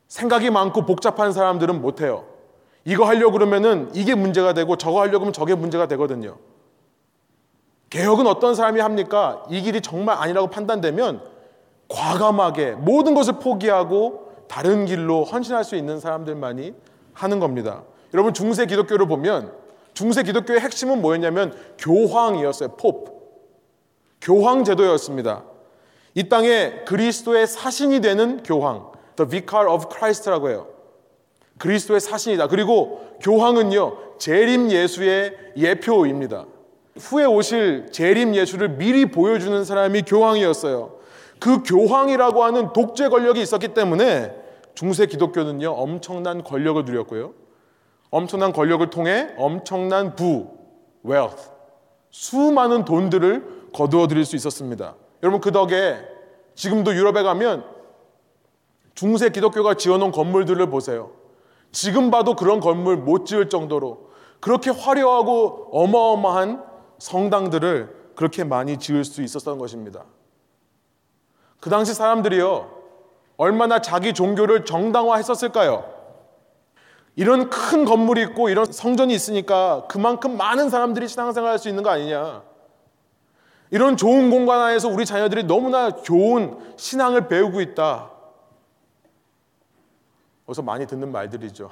생각이 0.10 0.50
많고 0.50 0.86
복잡한 0.86 1.32
사람들은 1.32 1.82
못해요. 1.82 2.26
이거 2.84 3.06
하려고 3.06 3.32
그러면은 3.32 3.92
이게 3.94 4.16
문제가 4.16 4.52
되고 4.52 4.76
저거 4.76 5.00
하려고 5.00 5.22
하면 5.22 5.32
저게 5.32 5.56
문제가 5.56 5.88
되거든요. 5.88 6.36
개혁은 7.90 8.28
어떤 8.28 8.54
사람이 8.54 8.82
합니까? 8.82 9.46
이 9.50 9.62
길이 9.62 9.80
정말 9.80 10.18
아니라고 10.18 10.48
판단되면 10.48 11.24
과감하게 11.88 12.72
모든 12.72 13.16
것을 13.16 13.40
포기하고 13.40 14.25
다른 14.48 14.86
길로 14.86 15.24
헌신할 15.24 15.64
수 15.64 15.76
있는 15.76 16.00
사람들만이 16.00 16.74
하는 17.14 17.40
겁니다. 17.40 17.84
여러분 18.14 18.34
중세 18.34 18.66
기독교를 18.66 19.08
보면 19.08 19.54
중세 19.94 20.24
기독교의 20.24 20.60
핵심은 20.60 21.02
뭐였냐면 21.02 21.56
교황이었어요. 21.78 22.70
팝. 22.76 23.16
교황 24.22 24.64
제도였습니다. 24.64 25.44
이 26.16 26.30
땅에 26.30 26.84
그리스도의 26.86 27.46
사신이 27.46 28.02
되는 28.02 28.42
교황, 28.44 28.92
the 29.16 29.30
vicar 29.30 29.70
of 29.70 29.88
Christ라고 29.90 30.50
해요. 30.50 30.68
그리스도의 31.58 32.00
사신이다. 32.00 32.48
그리고 32.48 33.18
교황은요, 33.22 34.18
재림 34.18 34.72
예수의 34.72 35.38
예표입니다. 35.58 36.46
후에 36.98 37.26
오실 37.26 37.88
재림 37.92 38.36
예수를 38.36 38.70
미리 38.70 39.06
보여주는 39.06 39.64
사람이 39.64 40.04
교황이었어요. 40.04 40.95
그 41.40 41.64
교황이라고 41.64 42.44
하는 42.44 42.74
독재 42.74 43.10
권력이 43.10 43.42
있었기 43.42 43.70
때문에 43.74 44.36
중세 44.74 45.06
기독교는요, 45.06 45.70
엄청난 45.70 46.44
권력을 46.44 46.84
누렸고요. 46.86 47.34
엄청난 48.12 48.54
권력을 48.54 48.90
통해 48.90 49.34
엄청난 49.38 50.16
부, 50.16 50.48
wealth, 51.06 51.50
수많은 52.12 52.86
돈들을 52.86 53.70
거두어 53.74 54.08
드릴 54.08 54.26
수 54.26 54.36
있었습니다. 54.36 54.96
여러분 55.22 55.42
그 55.42 55.52
덕에 55.52 55.98
지금도 56.56 56.96
유럽에 56.96 57.24
가면 57.24 57.66
중세 58.94 59.30
기독교가 59.30 59.74
지어놓은 59.74 60.12
건물들을 60.12 60.70
보세요. 60.70 61.12
지금 61.72 62.10
봐도 62.10 62.36
그런 62.36 62.62
건물 62.62 62.96
못 62.96 63.26
지을 63.26 63.50
정도로 63.50 64.10
그렇게 64.40 64.70
화려하고 64.70 65.68
어마어마한 65.72 66.64
성당들을 67.00 68.14
그렇게 68.16 68.46
많이 68.46 68.78
지을 68.78 69.04
수 69.04 69.22
있었던 69.22 69.58
것입니다. 69.58 70.06
그 71.66 71.72
당시 71.72 71.96
사람들이요, 71.96 72.70
얼마나 73.38 73.82
자기 73.82 74.14
종교를 74.14 74.66
정당화했었을까요? 74.66 75.84
이런 77.16 77.50
큰 77.50 77.86
건물이 77.86 78.22
있고 78.22 78.50
이런 78.50 78.72
성전이 78.72 79.12
있으니까 79.16 79.88
그만큼 79.88 80.38
많은 80.38 80.70
사람들이 80.70 81.08
신앙생활 81.08 81.50
할수 81.50 81.68
있는 81.68 81.82
거 81.82 81.90
아니냐. 81.90 82.44
이런 83.72 83.98
좋은 83.98 84.30
공간 84.30 84.62
안에서 84.62 84.90
우리 84.90 85.08
자녀들이 85.08 85.46
너무나 85.46 85.90
좋은 85.90 86.56
신앙을 86.78 87.28
배우고 87.30 87.62
있다. 87.62 88.12
어서 90.46 90.62
많이 90.62 90.86
듣는 90.86 91.12
말들이죠. 91.12 91.72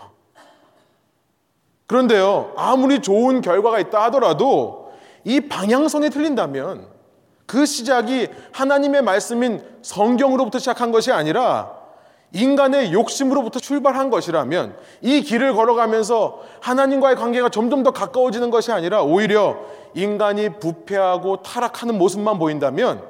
그런데요, 1.86 2.54
아무리 2.58 3.00
좋은 3.00 3.42
결과가 3.42 3.80
있다 3.80 4.06
하더라도 4.06 4.92
이 5.24 5.40
방향성이 5.40 6.10
틀린다면 6.10 7.03
그 7.46 7.66
시작이 7.66 8.28
하나님의 8.52 9.02
말씀인 9.02 9.64
성경으로부터 9.82 10.60
시작한 10.60 10.92
것이 10.92 11.12
아니라 11.12 11.84
인간의 12.32 12.94
욕심으로부터 12.94 13.60
출발한 13.60 14.10
것이라면 14.10 14.76
이 15.02 15.22
길을 15.22 15.54
걸어가면서 15.54 16.42
하나님과의 16.62 17.16
관계가 17.16 17.50
점점 17.50 17.84
더 17.84 17.92
가까워지는 17.92 18.50
것이 18.50 18.72
아니라 18.72 19.04
오히려 19.04 19.60
인간이 19.94 20.58
부패하고 20.60 21.44
타락하는 21.44 21.98
모습만 21.98 22.40
보인다면 22.40 23.04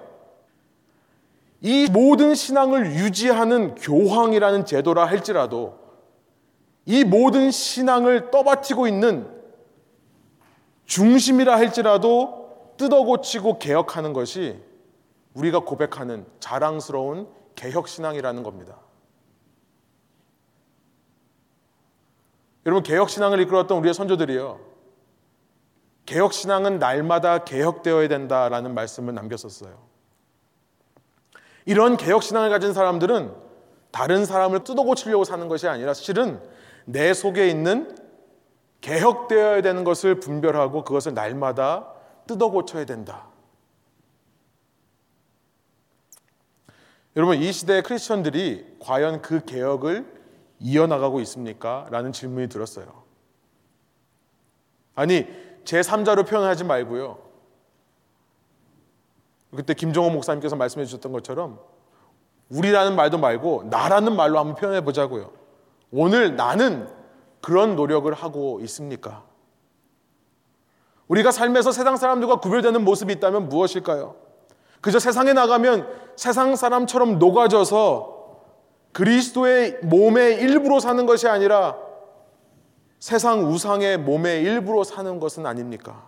이 1.61 1.87
모든 1.89 2.35
신앙을 2.35 2.95
유지하는 2.95 3.75
교황이라는 3.75 4.65
제도라 4.65 5.05
할지라도 5.05 5.79
이 6.85 7.05
모든 7.05 7.49
신앙을 7.49 8.29
떠받치고 8.29 8.87
있는 8.87 9.25
중심이라 10.85 11.55
할지라도 11.55 12.42
뜯어 12.83 13.03
고치고 13.03 13.59
개혁하는 13.59 14.11
것이 14.11 14.59
우리가 15.35 15.59
고백하는 15.59 16.25
자랑스러운 16.41 17.29
개혁신앙이라는 17.55 18.43
겁니다. 18.43 18.77
여러분, 22.65 22.83
개혁신앙을 22.83 23.39
이끌었던 23.39 23.77
우리의 23.77 23.93
선조들이요. 23.93 24.59
개혁신앙은 26.05 26.79
날마다 26.79 27.45
개혁되어야 27.45 28.09
된다라는 28.09 28.73
말씀을 28.73 29.13
남겼었어요. 29.13 29.81
이런 31.65 31.95
개혁신앙을 31.95 32.49
가진 32.49 32.73
사람들은 32.73 33.33
다른 33.91 34.25
사람을 34.25 34.65
뜯어 34.65 34.83
고치려고 34.83 35.23
사는 35.23 35.47
것이 35.47 35.69
아니라 35.69 35.93
실은 35.93 36.41
내 36.83 37.13
속에 37.13 37.47
있는 37.47 37.95
개혁되어야 38.81 39.61
되는 39.61 39.85
것을 39.85 40.19
분별하고 40.19 40.83
그것을 40.83 41.13
날마다 41.13 41.92
뜯어 42.27 42.49
고쳐야 42.49 42.86
된다. 42.86 43.27
여러분, 47.15 47.38
이 47.38 47.51
시대의 47.51 47.83
크리스천들이 47.83 48.77
과연 48.79 49.21
그 49.21 49.45
개혁을 49.45 50.21
이어나가고 50.59 51.19
있습니까? 51.21 51.88
라는 51.91 52.12
질문이 52.12 52.49
들었어요. 52.49 53.03
아니, 54.95 55.27
제3자로 55.63 56.27
표현하지 56.27 56.63
말고요. 56.63 57.19
그때 59.55 59.73
김정호 59.73 60.09
목사님께서 60.09 60.55
말씀해 60.55 60.86
주셨던 60.86 61.12
것처럼 61.12 61.59
우리라는 62.49 62.95
말도 62.95 63.19
말고 63.19 63.65
나라는 63.69 64.15
말로 64.15 64.39
한번 64.39 64.55
표현해 64.55 64.81
보자고요. 64.81 65.31
오늘 65.91 66.36
나는 66.36 66.89
그런 67.41 67.75
노력을 67.75 68.12
하고 68.12 68.59
있습니까? 68.62 69.23
우리가 71.13 71.32
삶에서 71.32 71.71
세상 71.71 71.95
사람들과 71.95 72.38
구별되는 72.38 72.84
모습이 72.84 73.13
있다면 73.13 73.47
무엇일까요? 73.49 74.15
그저 74.82 74.97
세상에 74.97 75.34
나가면 75.34 75.88
세상 76.15 76.56
사람처럼 76.56 77.19
녹아져서 77.19 78.41
그리스도의 78.93 79.80
몸의 79.84 80.39
일부로 80.41 80.80
사는 80.80 81.06
것이 81.06 81.28
아니라 81.28 81.78
세상 82.99 83.45
우상의 83.45 83.99
몸의 83.99 84.41
일부로 84.41 84.84
사는 84.84 85.19
것은 85.19 85.45
아닙니까? 85.45 86.08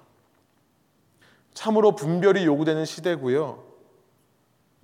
참으로 1.54 1.94
분별이 1.96 2.44
요구되는 2.46 2.86
시대고요. 2.86 3.63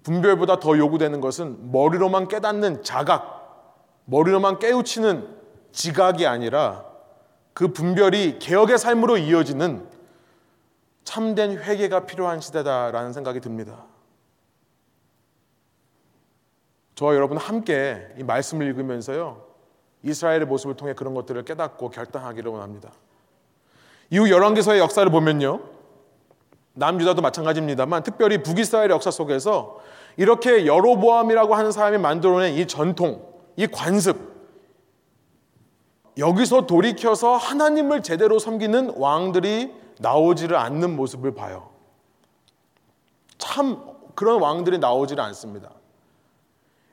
분별보다 0.03 0.59
더 0.59 0.77
요구되는 0.77 1.19
것은 1.19 1.71
머리로만 1.71 2.27
깨닫는 2.27 2.83
자각, 2.83 4.03
머리로만 4.05 4.59
깨우치는 4.59 5.27
지각이 5.71 6.27
아니라 6.27 6.85
그 7.53 7.73
분별이 7.73 8.39
개혁의 8.39 8.77
삶으로 8.77 9.17
이어지는 9.17 9.90
참된 11.03 11.57
회개가 11.57 12.05
필요한 12.05 12.41
시대다라는 12.41 13.13
생각이 13.13 13.39
듭니다. 13.39 13.85
저와 16.95 17.15
여러분 17.15 17.37
함께 17.37 18.07
이 18.17 18.23
말씀을 18.23 18.67
읽으면서요. 18.67 19.45
이스라엘의 20.03 20.45
모습을 20.45 20.75
통해 20.75 20.93
그런 20.93 21.13
것들을 21.13 21.43
깨닫고 21.43 21.89
결단하기를 21.89 22.51
원합니다. 22.51 22.91
이후 24.09 24.29
열왕기서의 24.29 24.79
역사를 24.79 25.09
보면요. 25.09 25.61
남유다도 26.73 27.21
마찬가지입니다만 27.21 28.03
특별히 28.03 28.41
북이스라엘 28.43 28.91
역사 28.91 29.11
속에서 29.11 29.79
이렇게 30.17 30.65
여로보암이라고 30.65 31.55
하는 31.55 31.71
사람이 31.71 31.97
만들어낸 31.97 32.53
이 32.53 32.67
전통, 32.67 33.25
이 33.55 33.67
관습 33.67 34.31
여기서 36.17 36.65
돌이켜서 36.67 37.35
하나님을 37.37 38.03
제대로 38.03 38.37
섬기는 38.37 38.93
왕들이 38.97 39.73
나오지를 40.01 40.57
않는 40.57 40.95
모습을 40.95 41.33
봐요. 41.33 41.69
참 43.37 43.81
그런 44.15 44.41
왕들이 44.41 44.77
나오지를 44.79 45.23
않습니다. 45.23 45.69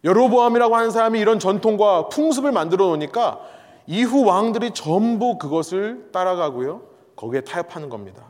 여로보암이라고 0.04 0.76
하는 0.76 0.90
사람이 0.90 1.18
이런 1.18 1.38
전통과 1.38 2.08
풍습을 2.08 2.52
만들어 2.52 2.86
놓으니까 2.86 3.40
이후 3.86 4.24
왕들이 4.24 4.72
전부 4.72 5.38
그것을 5.38 6.10
따라가고요. 6.12 6.82
거기에 7.16 7.40
타협하는 7.40 7.88
겁니다. 7.88 8.24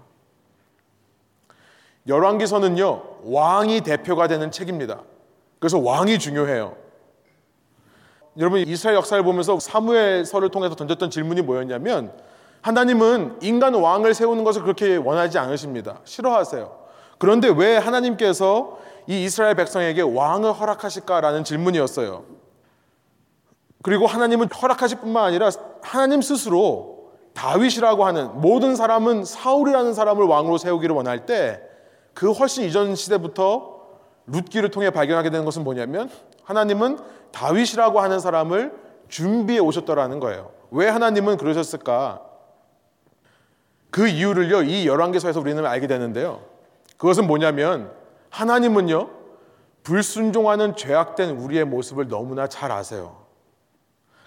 열왕기서는요, 2.07 3.03
왕이 3.25 3.83
대표가 3.83 4.29
되는 4.29 4.51
책입니다. 4.51 5.03
그래서 5.59 5.79
왕이 5.79 6.19
중요해요. 6.19 6.75
여러분, 8.39 8.61
이스라엘 8.61 8.97
역사를 8.97 9.23
보면서 9.23 9.59
사무엘서를 9.59 10.49
통해서 10.51 10.75
던졌던 10.75 11.11
질문이 11.11 11.43
뭐였냐면, 11.43 12.17
하나님은 12.63 13.39
인간 13.43 13.75
왕을 13.75 14.15
세우는 14.15 14.45
것을 14.45 14.63
그렇게 14.63 14.97
원하지 14.97 15.39
않으십니다. 15.39 16.01
싫어하세요. 16.05 16.79
그런데 17.19 17.49
왜 17.49 17.77
하나님께서 17.77 18.79
이 19.07 19.25
이스라엘 19.25 19.55
백성에게 19.55 20.03
왕을 20.03 20.53
허락하실까라는 20.53 21.45
질문이었어요. 21.45 22.25
그리고 23.83 24.07
하나님은 24.07 24.49
허락하실 24.51 24.99
뿐만 25.01 25.25
아니라 25.25 25.51
하나님 25.83 26.21
스스로 26.21 27.13
다윗이라고 27.35 28.05
하는 28.05 28.41
모든 28.41 28.75
사람은 28.77 29.25
사울이라는 29.25 29.95
사람을 29.95 30.25
왕으로 30.27 30.59
세우기를 30.59 30.95
원할 30.95 31.27
때 31.27 31.69
그 32.19 32.33
훨씬 32.33 32.65
이전 32.65 32.97
시대부터 32.97 33.79
룻기를 34.27 34.73
통해 34.73 34.91
발견하게 34.91 35.31
되는 35.31 35.45
것은 35.45 35.63
뭐냐면 35.63 36.11
하나님은 36.43 36.99
다윗이라고 37.31 38.01
하는 38.01 38.19
사람을 38.19 38.75
준비해 39.07 39.61
오셨더라는 39.61 40.19
거예요. 40.19 40.51
왜 40.73 40.89
하나님은 40.89 41.37
그러셨을까? 41.37 42.23
그 43.91 44.07
이유를요, 44.07 44.63
이 44.63 44.87
열왕기서에서 44.87 45.41
우리는 45.41 45.65
알게 45.65 45.87
되는데요. 45.87 46.43
그것은 46.97 47.27
뭐냐면 47.27 47.91
하나님은요, 48.31 49.11
불순종하는 49.83 50.77
죄악된 50.77 51.31
우리의 51.39 51.65
모습을 51.65 52.09
너무나 52.09 52.47
잘 52.47 52.71
아세요. 52.71 53.17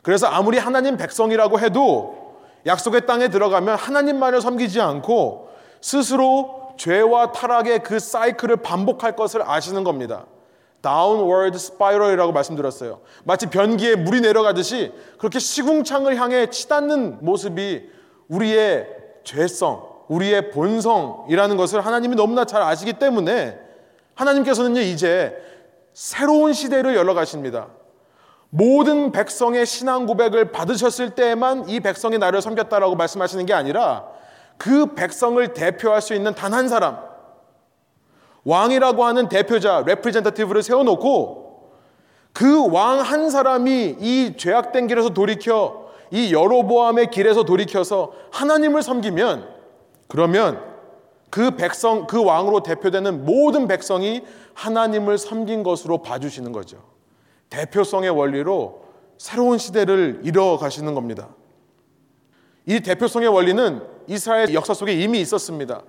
그래서 0.02 0.28
아무리 0.28 0.58
하나님 0.58 0.97
백성이라고 0.97 1.60
해도 1.60 2.39
약속의 2.65 3.06
땅에 3.06 3.28
들어가면 3.28 3.76
하나님만을 3.76 4.41
섬기지 4.41 4.82
않고 4.82 5.50
스스로 5.82 6.74
죄와 6.78 7.32
타락의 7.32 7.84
그 7.84 8.00
사이클을 8.00 8.58
반복할 8.58 9.15
것을 9.15 9.47
아시는 9.47 9.84
겁니다. 9.84 10.26
downward 10.82 11.56
spiral이라고 11.56 12.32
말씀드렸어요. 12.32 13.02
마치 13.24 13.47
변기에 13.47 13.95
물이 13.95 14.21
내려가듯이 14.21 14.91
그렇게 15.19 15.38
시궁창을 15.38 16.15
향해 16.15 16.50
치닫는 16.50 17.19
모습이 17.21 17.88
우리의 18.30 19.01
죄성, 19.24 19.90
우리의 20.08 20.52
본성이라는 20.52 21.58
것을 21.58 21.86
하나님이 21.86 22.16
너무나 22.16 22.46
잘 22.46 22.62
아시기 22.62 22.94
때문에 22.94 23.60
하나님께서는요, 24.16 24.82
이제 24.82 25.36
새로운 25.94 26.54
시대를 26.54 26.96
열어 26.96 27.14
가십니다. 27.14 27.68
모든 28.50 29.12
백성의 29.12 29.66
신앙 29.66 30.06
고백을 30.06 30.52
받으셨을 30.52 31.12
때에만 31.12 31.70
이 31.70 31.80
백성이 31.80 32.18
나를 32.18 32.42
섬겼다라고 32.42 32.96
말씀하시는 32.96 33.46
게 33.46 33.54
아니라 33.54 34.06
그 34.58 34.94
백성을 34.94 35.54
대표할 35.54 36.02
수 36.02 36.14
있는 36.14 36.36
단 36.36 36.54
한 36.54 36.68
사람, 36.68 37.00
왕이라고 38.44 39.06
하는 39.06 39.30
대표자, 39.30 39.84
representative를 39.86 40.63
세워놓고 40.64 41.40
그 42.34 42.66
왕 42.68 43.00
한 43.02 43.30
사람이 43.30 43.98
이 44.00 44.34
죄악된 44.38 44.88
길에서 44.88 45.10
돌이켜 45.10 45.90
이 46.12 46.34
여로보암의 46.34 47.10
길에서 47.10 47.43
돌이켜서 47.43 48.12
하나님을 48.32 48.84
섬기면 48.84 49.47
그러면 50.08 50.62
그 51.30 51.52
백성, 51.52 52.06
그 52.06 52.24
왕으로 52.24 52.63
대표되는 52.63 53.26
모든 53.26 53.67
백성이 53.67 54.21
하나님을 54.54 55.17
섬긴 55.17 55.63
것으로 55.63 56.00
봐주시는 56.02 56.52
거죠. 56.52 56.84
대표성의 57.50 58.10
원리로 58.10 58.82
새로운 59.17 59.58
시대를 59.58 60.21
이뤄 60.24 60.58
가시는 60.58 60.93
겁니다. 60.93 61.30
이 62.65 62.82
대표성의 62.82 63.30
원리는 63.30 63.82
이스라엘 64.08 64.54
역사 64.54 64.74
속에 64.74 64.93
이미 64.93 65.21
있었습니다. 65.21 65.82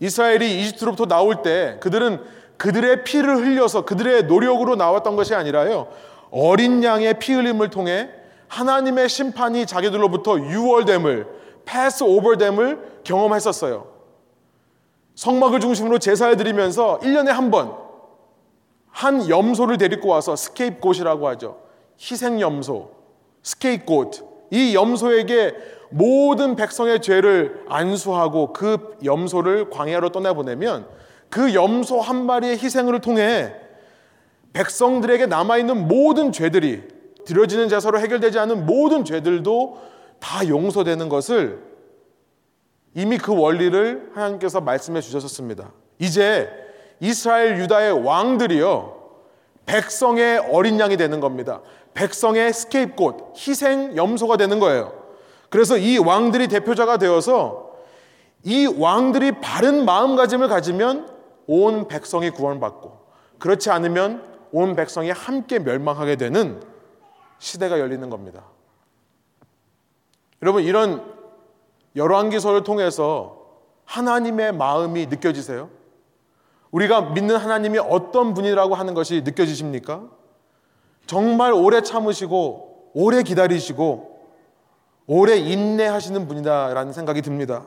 이스라엘이 0.00 0.60
이집트로부터 0.60 1.06
나올 1.06 1.42
때 1.42 1.78
그들은 1.80 2.20
그들의 2.58 3.04
피를 3.04 3.38
흘려서 3.38 3.84
그들의 3.84 4.24
노력으로 4.24 4.76
나왔던 4.76 5.16
것이 5.16 5.34
아니라요. 5.34 5.88
어린 6.30 6.82
양의 6.84 7.18
피 7.18 7.32
흘림을 7.32 7.70
통해 7.70 8.10
하나님의 8.54 9.08
심판이 9.08 9.66
자기들로부터 9.66 10.38
유월됨을 10.38 11.26
pass 11.64 12.04
over됨을 12.04 13.00
경험했었어요. 13.02 13.86
성막을 15.16 15.58
중심으로 15.58 15.98
제사를 15.98 16.36
드리면서 16.36 17.00
1년에 17.00 17.28
한 17.28 17.50
번, 17.50 17.74
한 18.90 19.28
염소를 19.28 19.76
데리고 19.78 20.08
와서 20.08 20.36
scapegoat이라고 20.36 21.26
하죠. 21.28 21.58
희생 22.00 22.40
염소, 22.40 22.90
scapegoat. 23.42 24.22
이 24.50 24.74
염소에게 24.74 25.54
모든 25.90 26.54
백성의 26.54 27.02
죄를 27.02 27.64
안수하고 27.68 28.52
그 28.52 28.96
염소를 29.04 29.70
광야로 29.70 30.10
떠나보내면 30.10 30.86
그 31.28 31.54
염소 31.54 32.00
한 32.00 32.24
마리의 32.24 32.58
희생을 32.58 33.00
통해 33.00 33.52
백성들에게 34.52 35.26
남아있는 35.26 35.88
모든 35.88 36.30
죄들이 36.30 36.93
드려지는 37.24 37.68
제사로 37.68 37.98
해결되지 37.98 38.38
않은 38.38 38.66
모든 38.66 39.04
죄들도 39.04 39.78
다 40.20 40.46
용서되는 40.48 41.08
것을 41.08 41.62
이미 42.94 43.18
그 43.18 43.36
원리를 43.36 44.12
하나님께서 44.14 44.60
말씀해 44.60 45.00
주셨습니다. 45.00 45.72
이제 45.98 46.48
이스라엘 47.00 47.58
유다의 47.58 48.04
왕들이요. 48.04 49.02
백성의 49.66 50.38
어린 50.52 50.78
양이 50.78 50.96
되는 50.96 51.20
겁니다. 51.20 51.60
백성의 51.94 52.52
스케이프꽃, 52.52 53.34
희생 53.36 53.96
염소가 53.96 54.36
되는 54.36 54.60
거예요. 54.60 54.92
그래서 55.48 55.76
이 55.76 55.98
왕들이 55.98 56.48
대표자가 56.48 56.98
되어서 56.98 57.70
이 58.42 58.66
왕들이 58.66 59.40
바른 59.40 59.84
마음가짐을 59.84 60.48
가지면 60.48 61.08
온 61.46 61.88
백성이 61.88 62.30
구원받고 62.30 63.04
그렇지 63.38 63.70
않으면 63.70 64.22
온 64.52 64.76
백성이 64.76 65.10
함께 65.10 65.58
멸망하게 65.58 66.16
되는 66.16 66.60
시대가 67.38 67.78
열리는 67.78 68.08
겁니다. 68.10 68.44
여러분 70.42 70.62
이런 70.62 71.04
열왕기서를 71.96 72.64
통해서 72.64 73.44
하나님의 73.84 74.52
마음이 74.52 75.06
느껴지세요? 75.06 75.70
우리가 76.70 77.00
믿는 77.12 77.36
하나님이 77.36 77.78
어떤 77.78 78.34
분이라고 78.34 78.74
하는 78.74 78.94
것이 78.94 79.22
느껴지십니까? 79.22 80.02
정말 81.06 81.52
오래 81.52 81.82
참으시고 81.82 82.90
오래 82.94 83.22
기다리시고 83.22 84.14
오래 85.06 85.36
인내하시는 85.36 86.26
분이다라는 86.26 86.92
생각이 86.92 87.22
듭니다. 87.22 87.66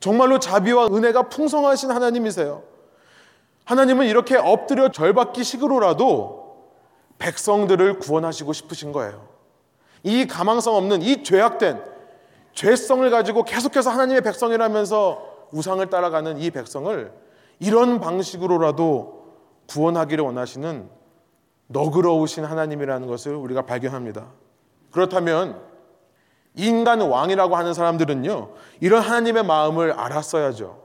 정말로 0.00 0.38
자비와 0.38 0.86
은혜가 0.86 1.28
풍성하신 1.28 1.90
하나님이세요. 1.90 2.62
하나님은 3.64 4.06
이렇게 4.06 4.36
엎드려 4.36 4.90
절받기 4.90 5.42
식으로라도 5.42 6.45
백성들을 7.18 7.98
구원하시고 7.98 8.52
싶으신 8.52 8.92
거예요. 8.92 9.26
이 10.02 10.26
가망성 10.26 10.74
없는 10.76 11.02
이 11.02 11.22
죄악된 11.24 11.82
죄성을 12.52 13.08
가지고 13.10 13.42
계속해서 13.42 13.90
하나님의 13.90 14.22
백성이라면서 14.22 15.48
우상을 15.52 15.88
따라가는 15.90 16.38
이 16.38 16.50
백성을 16.50 17.12
이런 17.58 18.00
방식으로라도 18.00 19.34
구원하기를 19.68 20.24
원하시는 20.24 20.88
너그러우신 21.68 22.44
하나님이라는 22.44 23.06
것을 23.06 23.34
우리가 23.34 23.62
발견합니다. 23.62 24.26
그렇다면 24.92 25.60
인간 26.54 27.00
왕이라고 27.00 27.56
하는 27.56 27.74
사람들은요, 27.74 28.50
이런 28.80 29.02
하나님의 29.02 29.44
마음을 29.44 29.92
알았어야죠. 29.92 30.82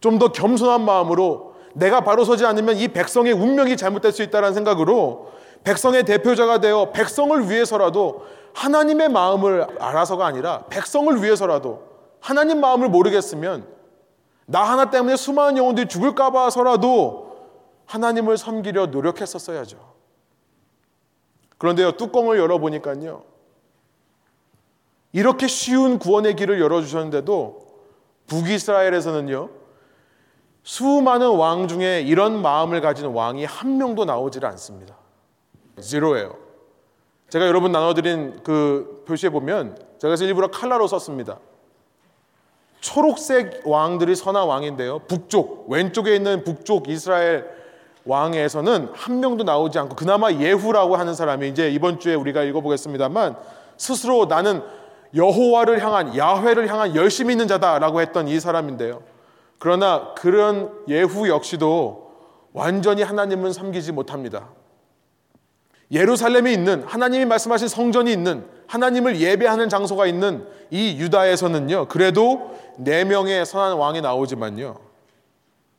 좀 0.00 0.18
더 0.18 0.32
겸손한 0.32 0.84
마음으로 0.84 1.51
내가 1.74 2.02
바로 2.02 2.24
서지 2.24 2.44
않으면 2.44 2.76
이 2.76 2.88
백성의 2.88 3.32
운명이 3.32 3.76
잘못될 3.76 4.12
수 4.12 4.22
있다는 4.22 4.54
생각으로 4.54 5.32
백성의 5.64 6.04
대표자가 6.04 6.60
되어 6.60 6.92
백성을 6.92 7.48
위해서라도 7.48 8.26
하나님의 8.54 9.08
마음을 9.08 9.66
알아서가 9.80 10.26
아니라 10.26 10.64
백성을 10.68 11.22
위해서라도 11.22 11.82
하나님 12.20 12.60
마음을 12.60 12.88
모르겠으면 12.88 13.66
나 14.46 14.62
하나 14.62 14.90
때문에 14.90 15.16
수많은 15.16 15.56
영혼들이 15.56 15.88
죽을까 15.88 16.30
봐서라도 16.30 17.32
하나님을 17.86 18.36
섬기려 18.36 18.86
노력했었어야죠. 18.86 19.78
그런데요, 21.58 21.92
뚜껑을 21.92 22.38
열어보니까요, 22.38 23.22
이렇게 25.12 25.46
쉬운 25.46 25.98
구원의 25.98 26.36
길을 26.36 26.60
열어주셨는데도 26.60 27.66
북이스라엘에서는요, 28.26 29.61
수많은 30.62 31.30
왕 31.36 31.66
중에 31.66 32.02
이런 32.02 32.40
마음을 32.40 32.80
가진 32.80 33.06
왕이 33.06 33.44
한 33.44 33.78
명도 33.78 34.04
나오질 34.04 34.46
않습니다. 34.46 34.94
제로예요. 35.80 36.36
제가 37.28 37.46
여러분 37.46 37.72
나눠드린 37.72 38.40
그 38.44 39.04
표시에 39.08 39.30
보면 39.30 39.78
제가 39.98 40.14
일부러 40.16 40.48
칼라로 40.48 40.86
썼습니다. 40.86 41.38
초록색 42.80 43.62
왕들이 43.64 44.14
선한 44.14 44.46
왕인데요. 44.46 45.00
북쪽, 45.00 45.66
왼쪽에 45.70 46.14
있는 46.14 46.44
북쪽 46.44 46.88
이스라엘 46.88 47.48
왕에서는 48.04 48.90
한 48.92 49.20
명도 49.20 49.44
나오지 49.44 49.78
않고 49.78 49.94
그나마 49.94 50.32
예후라고 50.32 50.96
하는 50.96 51.14
사람이 51.14 51.48
이제 51.48 51.70
이번 51.70 52.00
주에 52.00 52.14
우리가 52.14 52.42
읽어보겠습니다만 52.42 53.36
스스로 53.76 54.26
나는 54.26 54.62
여호와를 55.14 55.82
향한 55.84 56.16
야훼를 56.16 56.68
향한 56.68 56.96
열심히 56.96 57.34
있는 57.34 57.46
자다라고 57.46 58.00
했던 58.00 58.28
이 58.28 58.40
사람인데요. 58.40 59.02
그러나 59.62 60.12
그런 60.14 60.72
예후 60.88 61.28
역시도 61.28 62.10
완전히 62.52 63.04
하나님은 63.04 63.52
섬기지 63.52 63.92
못합니다. 63.92 64.48
예루살렘에 65.92 66.52
있는 66.52 66.82
하나님이 66.82 67.26
말씀하신 67.26 67.68
성전이 67.68 68.10
있는 68.12 68.44
하나님을 68.66 69.20
예배하는 69.20 69.68
장소가 69.68 70.06
있는 70.06 70.48
이 70.72 70.98
유다에서는요. 70.98 71.86
그래도 71.86 72.58
네 72.76 73.04
명의 73.04 73.46
선한 73.46 73.76
왕이 73.76 74.00
나오지만요. 74.00 74.80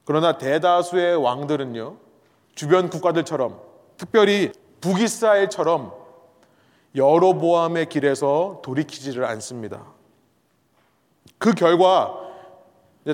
그러나 0.06 0.38
대다수의 0.38 1.17
왕들은요. 1.22 1.98
주변 2.56 2.89
국가들처럼 2.89 3.60
특별히 3.98 4.54
북이스라엘처럼 4.80 5.91
여로보암의 6.96 7.89
길에서 7.89 8.62
돌이키지를 8.63 9.26
않습니다. 9.26 9.84
그 11.38 11.54
결과 11.54 12.22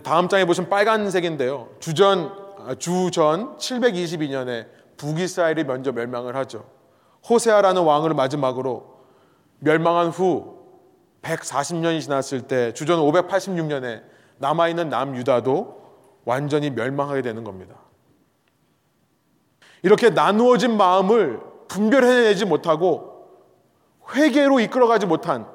다음 0.04 0.28
장에 0.28 0.46
보시면 0.46 0.70
빨간색인데요. 0.70 1.70
주전 1.80 2.50
아, 2.60 2.76
주전 2.76 3.58
722년에 3.58 4.68
북이스라엘이 4.98 5.64
먼저 5.64 5.92
멸망을 5.92 6.36
하죠. 6.36 6.66
호세아라는 7.28 7.82
왕을 7.82 8.14
마지막으로 8.14 9.00
멸망한 9.60 10.10
후 10.10 10.60
140년이 11.22 12.02
지났을 12.02 12.42
때 12.44 12.74
주전 12.74 13.00
586년에 13.00 14.04
남아 14.38 14.70
있는 14.70 14.90
남유다도 14.90 15.80
완전히 16.26 16.70
멸망하게 16.70 17.22
되는 17.22 17.44
겁니다. 17.44 17.76
이렇게 19.82 20.10
나누어진 20.10 20.78
마음을 20.78 21.40
분별해내지 21.68 22.46
못하고 22.46 23.28
회개로 24.14 24.60
이끌어가지 24.60 25.06
못한 25.06 25.48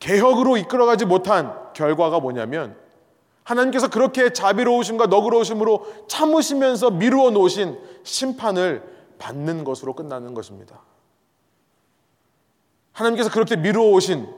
개혁으로 0.00 0.56
이끌어가지 0.56 1.06
못한 1.06 1.54
결과가 1.74 2.20
뭐냐면 2.20 2.76
하나님께서 3.48 3.88
그렇게 3.88 4.30
자비로우심과 4.30 5.06
너그러우심으로 5.06 6.04
참으시면서 6.06 6.90
미루어 6.90 7.30
놓으신 7.30 7.78
심판을 8.02 8.82
받는 9.18 9.64
것으로 9.64 9.94
끝나는 9.94 10.34
것입니다. 10.34 10.82
하나님께서 12.92 13.30
그렇게 13.30 13.56
미루어 13.56 13.90
오신 13.92 14.28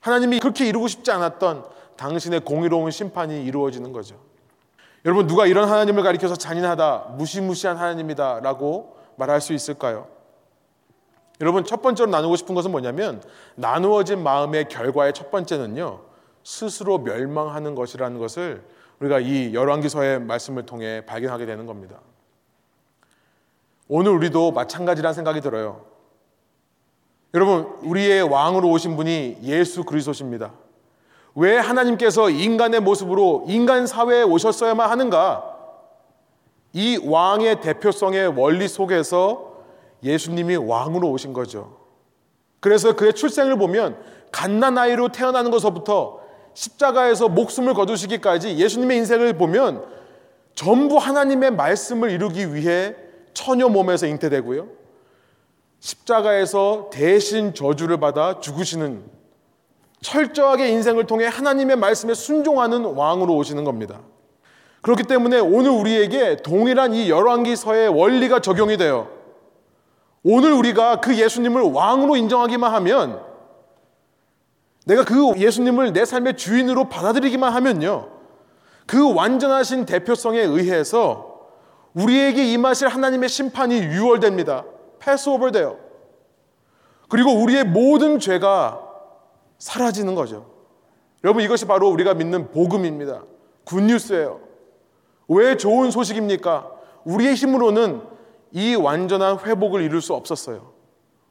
하나님이 0.00 0.40
그렇게 0.40 0.68
이루고 0.68 0.88
싶지 0.88 1.10
않았던 1.10 1.64
당신의 1.96 2.40
공의로운 2.40 2.90
심판이 2.90 3.42
이루어지는 3.42 3.92
거죠. 3.92 4.16
여러분 5.06 5.26
누가 5.26 5.46
이런 5.46 5.68
하나님을 5.70 6.02
가리켜서 6.02 6.36
잔인하다, 6.36 7.14
무시무시한 7.16 7.78
하나님이다라고 7.78 8.96
말할 9.16 9.40
수 9.40 9.54
있을까요? 9.54 10.08
여러분 11.40 11.64
첫 11.64 11.80
번째로 11.80 12.10
나누고 12.10 12.36
싶은 12.36 12.54
것은 12.54 12.70
뭐냐면 12.70 13.22
나누어진 13.54 14.22
마음의 14.22 14.68
결과의 14.68 15.14
첫 15.14 15.30
번째는요. 15.30 16.09
스스로 16.42 16.98
멸망하는 16.98 17.74
것이라는 17.74 18.18
것을 18.18 18.64
우리가 19.00 19.20
이 19.20 19.54
열왕기서의 19.54 20.20
말씀을 20.20 20.66
통해 20.66 21.04
발견하게 21.06 21.46
되는 21.46 21.66
겁니다. 21.66 21.96
오늘 23.88 24.12
우리도 24.12 24.52
마찬가지란 24.52 25.14
생각이 25.14 25.40
들어요. 25.40 25.84
여러분, 27.34 27.78
우리의 27.82 28.22
왕으로 28.22 28.68
오신 28.70 28.96
분이 28.96 29.38
예수 29.42 29.84
그리스도십니다. 29.84 30.52
왜 31.34 31.56
하나님께서 31.56 32.28
인간의 32.28 32.80
모습으로 32.80 33.44
인간 33.48 33.86
사회에 33.86 34.22
오셨어야만 34.22 34.90
하는가? 34.90 35.56
이 36.72 37.00
왕의 37.04 37.60
대표성의 37.60 38.28
원리 38.36 38.68
속에서 38.68 39.62
예수님이 40.02 40.56
왕으로 40.56 41.10
오신 41.10 41.32
거죠. 41.32 41.76
그래서 42.60 42.94
그의 42.94 43.14
출생을 43.14 43.56
보면 43.56 43.98
갓난아이로 44.32 45.08
태어나는 45.08 45.50
것부터 45.50 46.19
십자가에서 46.54 47.28
목숨을 47.28 47.74
거두시기까지 47.74 48.56
예수님의 48.56 48.98
인생을 48.98 49.34
보면 49.34 49.84
전부 50.54 50.98
하나님의 50.98 51.52
말씀을 51.52 52.10
이루기 52.10 52.54
위해 52.54 52.94
처녀 53.32 53.68
몸에서 53.68 54.06
잉태되고요. 54.06 54.68
십자가에서 55.78 56.90
대신 56.92 57.54
저주를 57.54 57.98
받아 57.98 58.40
죽으시는 58.40 59.02
철저하게 60.02 60.68
인생을 60.68 61.06
통해 61.06 61.26
하나님의 61.26 61.76
말씀에 61.76 62.14
순종하는 62.14 62.84
왕으로 62.84 63.34
오시는 63.36 63.64
겁니다. 63.64 64.00
그렇기 64.82 65.04
때문에 65.04 65.38
오늘 65.38 65.70
우리에게 65.70 66.36
동일한 66.36 66.94
이 66.94 67.10
열왕기서의 67.10 67.88
원리가 67.88 68.40
적용이 68.40 68.76
돼요. 68.76 69.08
오늘 70.22 70.52
우리가 70.52 71.00
그 71.00 71.16
예수님을 71.16 71.62
왕으로 71.62 72.16
인정하기만 72.16 72.72
하면 72.74 73.29
내가 74.90 75.04
그 75.04 75.34
예수님을 75.36 75.92
내 75.92 76.04
삶의 76.04 76.36
주인으로 76.36 76.88
받아들이기만 76.88 77.52
하면요. 77.52 78.08
그 78.86 79.14
완전하신 79.14 79.86
대표성에 79.86 80.40
의해서 80.40 81.48
우리에게 81.94 82.52
임하실 82.52 82.88
하나님의 82.88 83.28
심판이 83.28 83.76
유월됩니다. 83.76 84.64
패스오버 84.98 85.52
돼요. 85.52 85.78
그리고 87.08 87.30
우리의 87.40 87.64
모든 87.64 88.18
죄가 88.18 88.80
사라지는 89.58 90.16
거죠. 90.16 90.50
여러분 91.22 91.44
이것이 91.44 91.66
바로 91.66 91.88
우리가 91.88 92.14
믿는 92.14 92.50
복음입니다. 92.50 93.22
굿뉴스예요. 93.64 94.40
왜 95.28 95.56
좋은 95.56 95.92
소식입니까? 95.92 96.68
우리의 97.04 97.34
힘으로는 97.34 98.02
이 98.50 98.74
완전한 98.74 99.38
회복을 99.38 99.82
이룰 99.82 100.02
수 100.02 100.14
없었어요. 100.14 100.72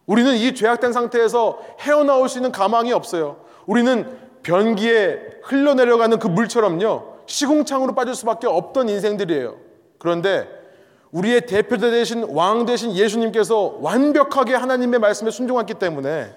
우리는 0.05 0.33
이 0.35 0.55
죄악된 0.55 0.93
상태에서 0.93 1.59
헤어나올 1.81 2.29
수 2.29 2.37
있는 2.37 2.53
가망이 2.53 2.93
없어요. 2.93 3.48
우리는 3.69 4.17
변기에 4.41 5.41
흘러내려가는 5.43 6.17
그 6.17 6.27
물처럼요. 6.27 7.19
시궁창으로 7.27 7.93
빠질 7.93 8.15
수밖에 8.15 8.47
없던 8.47 8.89
인생들이에요. 8.89 9.57
그런데 9.99 10.49
우리의 11.11 11.45
대표자 11.45 11.91
되신 11.91 12.23
왕 12.29 12.65
되신 12.65 12.93
예수님께서 12.93 13.77
완벽하게 13.79 14.55
하나님의 14.55 14.99
말씀에 14.99 15.29
순종했기 15.29 15.75
때문에 15.75 16.33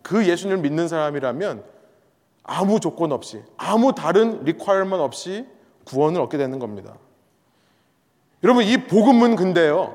그 0.00 0.26
예수님을 0.26 0.62
믿는 0.62 0.88
사람이라면 0.88 1.62
아무 2.42 2.80
조건 2.80 3.12
없이 3.12 3.42
아무 3.58 3.94
다른 3.94 4.42
requirement 4.44 4.98
없이 4.98 5.46
구원을 5.84 6.22
얻게 6.22 6.38
되는 6.38 6.58
겁니다. 6.58 6.96
여러분 8.42 8.64
이 8.64 8.86
복음은 8.86 9.36
근데요. 9.36 9.94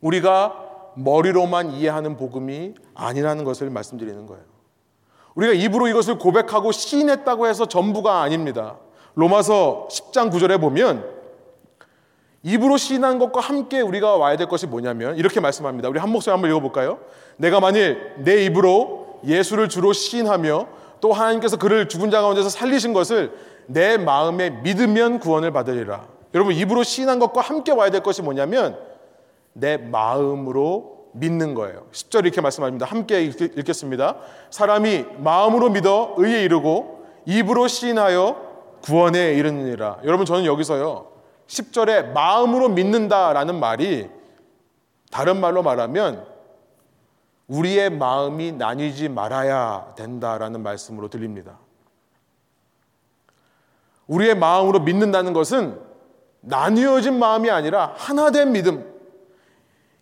우리가 0.00 0.92
머리로만 0.96 1.70
이해하는 1.70 2.16
복음이 2.16 2.74
아니라는 2.94 3.44
것을 3.44 3.70
말씀드리는 3.70 4.26
거예요. 4.26 4.51
우리가 5.34 5.52
입으로 5.54 5.88
이것을 5.88 6.18
고백하고 6.18 6.72
시인했다고 6.72 7.46
해서 7.46 7.66
전부가 7.66 8.20
아닙니다. 8.22 8.76
로마서 9.14 9.88
10장 9.90 10.30
9절에 10.30 10.60
보면 10.60 11.04
입으로 12.42 12.76
시인한 12.76 13.18
것과 13.18 13.40
함께 13.40 13.80
우리가 13.80 14.16
와야 14.16 14.36
될 14.36 14.48
것이 14.48 14.66
뭐냐면 14.66 15.16
이렇게 15.16 15.40
말씀합니다. 15.40 15.88
우리 15.88 15.98
한 15.98 16.10
목소리 16.10 16.32
한번 16.32 16.50
읽어볼까요? 16.50 16.98
내가 17.36 17.60
만일 17.60 18.14
내 18.18 18.44
입으로 18.44 19.20
예수를 19.24 19.68
주로 19.68 19.92
시인하며 19.92 20.66
또 21.00 21.12
하나님께서 21.12 21.56
그를 21.56 21.88
죽은 21.88 22.10
자 22.10 22.20
가운데서 22.20 22.48
살리신 22.48 22.92
것을 22.92 23.32
내 23.66 23.96
마음에 23.96 24.50
믿으면 24.50 25.20
구원을 25.20 25.52
받으리라. 25.52 26.06
여러분 26.34 26.54
입으로 26.54 26.82
시인한 26.82 27.18
것과 27.18 27.40
함께 27.40 27.72
와야 27.72 27.90
될 27.90 28.02
것이 28.02 28.22
뭐냐면 28.22 28.78
내 29.52 29.76
마음으로 29.76 31.01
믿는 31.12 31.54
거예요. 31.54 31.86
10절 31.92 32.24
이렇게 32.24 32.40
말씀합니다. 32.40 32.86
함께 32.86 33.22
읽겠습니다. 33.22 34.16
사람이 34.50 35.06
마음으로 35.18 35.70
믿어 35.70 36.14
의에 36.16 36.42
이르고 36.44 37.06
입으로 37.26 37.68
시인하여 37.68 38.52
구원에 38.82 39.34
이르느니라. 39.34 39.98
여러분 40.04 40.26
저는 40.26 40.44
여기서요. 40.44 41.12
10절에 41.46 42.12
마음으로 42.12 42.68
믿는다라는 42.70 43.60
말이 43.60 44.08
다른 45.10 45.40
말로 45.40 45.62
말하면 45.62 46.26
우리의 47.48 47.90
마음이 47.90 48.52
나뉘지 48.52 49.08
말아야 49.08 49.92
된다라는 49.96 50.62
말씀으로 50.62 51.08
들립니다. 51.08 51.58
우리의 54.06 54.34
마음으로 54.36 54.80
믿는다는 54.80 55.32
것은 55.32 55.78
나뉘어진 56.40 57.18
마음이 57.18 57.50
아니라 57.50 57.94
하나된 57.96 58.52
믿음. 58.52 58.91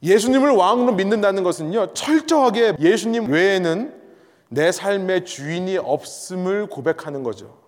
예수님을 0.03 0.51
왕으로 0.51 0.93
믿는다는 0.93 1.43
것은요, 1.43 1.93
철저하게 1.93 2.75
예수님 2.79 3.31
외에는 3.31 3.95
내 4.49 4.73
삶의 4.73 5.25
주인이 5.25 5.77
없음을 5.79 6.69
고백하는 6.69 7.23
거죠. 7.23 7.59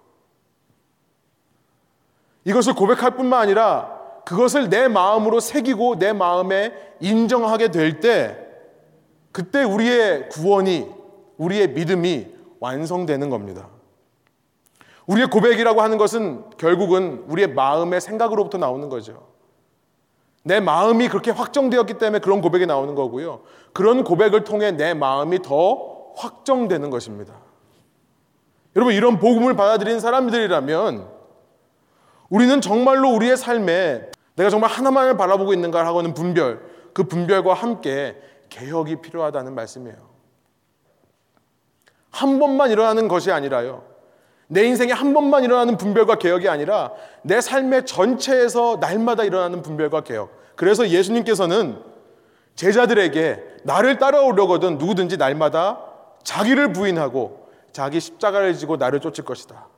이것을 2.44 2.74
고백할 2.74 3.16
뿐만 3.16 3.40
아니라 3.40 4.00
그것을 4.24 4.68
내 4.68 4.88
마음으로 4.88 5.40
새기고 5.40 5.98
내 5.98 6.12
마음에 6.12 6.72
인정하게 7.00 7.68
될 7.68 8.00
때, 8.00 8.38
그때 9.30 9.62
우리의 9.62 10.28
구원이, 10.28 10.88
우리의 11.36 11.70
믿음이 11.70 12.28
완성되는 12.60 13.30
겁니다. 13.30 13.68
우리의 15.06 15.28
고백이라고 15.28 15.82
하는 15.82 15.98
것은 15.98 16.44
결국은 16.56 17.24
우리의 17.28 17.48
마음의 17.54 18.00
생각으로부터 18.00 18.58
나오는 18.58 18.88
거죠. 18.88 19.31
내 20.42 20.60
마음이 20.60 21.08
그렇게 21.08 21.30
확정되었기 21.30 21.94
때문에 21.94 22.18
그런 22.18 22.40
고백이 22.40 22.66
나오는 22.66 22.94
거고요. 22.94 23.42
그런 23.72 24.04
고백을 24.04 24.44
통해 24.44 24.72
내 24.72 24.94
마음이 24.94 25.40
더 25.42 26.12
확정되는 26.16 26.90
것입니다. 26.90 27.34
여러분, 28.74 28.94
이런 28.94 29.18
복음을 29.18 29.54
받아들인 29.54 30.00
사람들이라면 30.00 31.08
우리는 32.28 32.60
정말로 32.60 33.10
우리의 33.10 33.36
삶에 33.36 34.10
내가 34.34 34.50
정말 34.50 34.70
하나만을 34.70 35.16
바라보고 35.16 35.52
있는가 35.52 35.86
하고는 35.86 36.14
분별, 36.14 36.60
그 36.94 37.04
분별과 37.04 37.54
함께 37.54 38.16
개혁이 38.48 38.96
필요하다는 39.02 39.54
말씀이에요. 39.54 39.96
한 42.10 42.38
번만 42.38 42.70
일어나는 42.70 43.08
것이 43.08 43.30
아니라요. 43.30 43.91
내 44.52 44.64
인생에 44.64 44.92
한 44.92 45.14
번만 45.14 45.44
일어나는 45.44 45.78
분별과 45.78 46.16
개혁이 46.16 46.46
아니라 46.46 46.92
내 47.22 47.40
삶의 47.40 47.86
전체에서 47.86 48.76
날마다 48.82 49.24
일어나는 49.24 49.62
분별과 49.62 50.02
개혁. 50.02 50.30
그래서 50.56 50.90
예수님께서는 50.90 51.82
제자들에게 52.54 53.42
나를 53.64 53.96
따라오려거든 53.96 54.76
누구든지 54.76 55.16
날마다 55.16 55.80
자기를 56.22 56.74
부인하고 56.74 57.48
자기 57.72 57.98
십자가를 57.98 58.54
지고 58.54 58.76
나를 58.76 59.00
쫓을 59.00 59.24
것이다. 59.24 59.68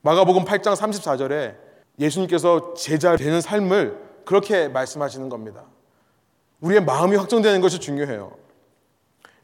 마가복음 0.00 0.44
8장 0.44 0.74
34절에 0.74 1.54
예수님께서 2.00 2.74
제자 2.74 3.14
되는 3.14 3.40
삶을 3.40 3.96
그렇게 4.24 4.66
말씀하시는 4.66 5.28
겁니다. 5.28 5.62
우리의 6.62 6.82
마음이 6.84 7.14
확정되는 7.14 7.60
것이 7.60 7.78
중요해요. 7.78 8.32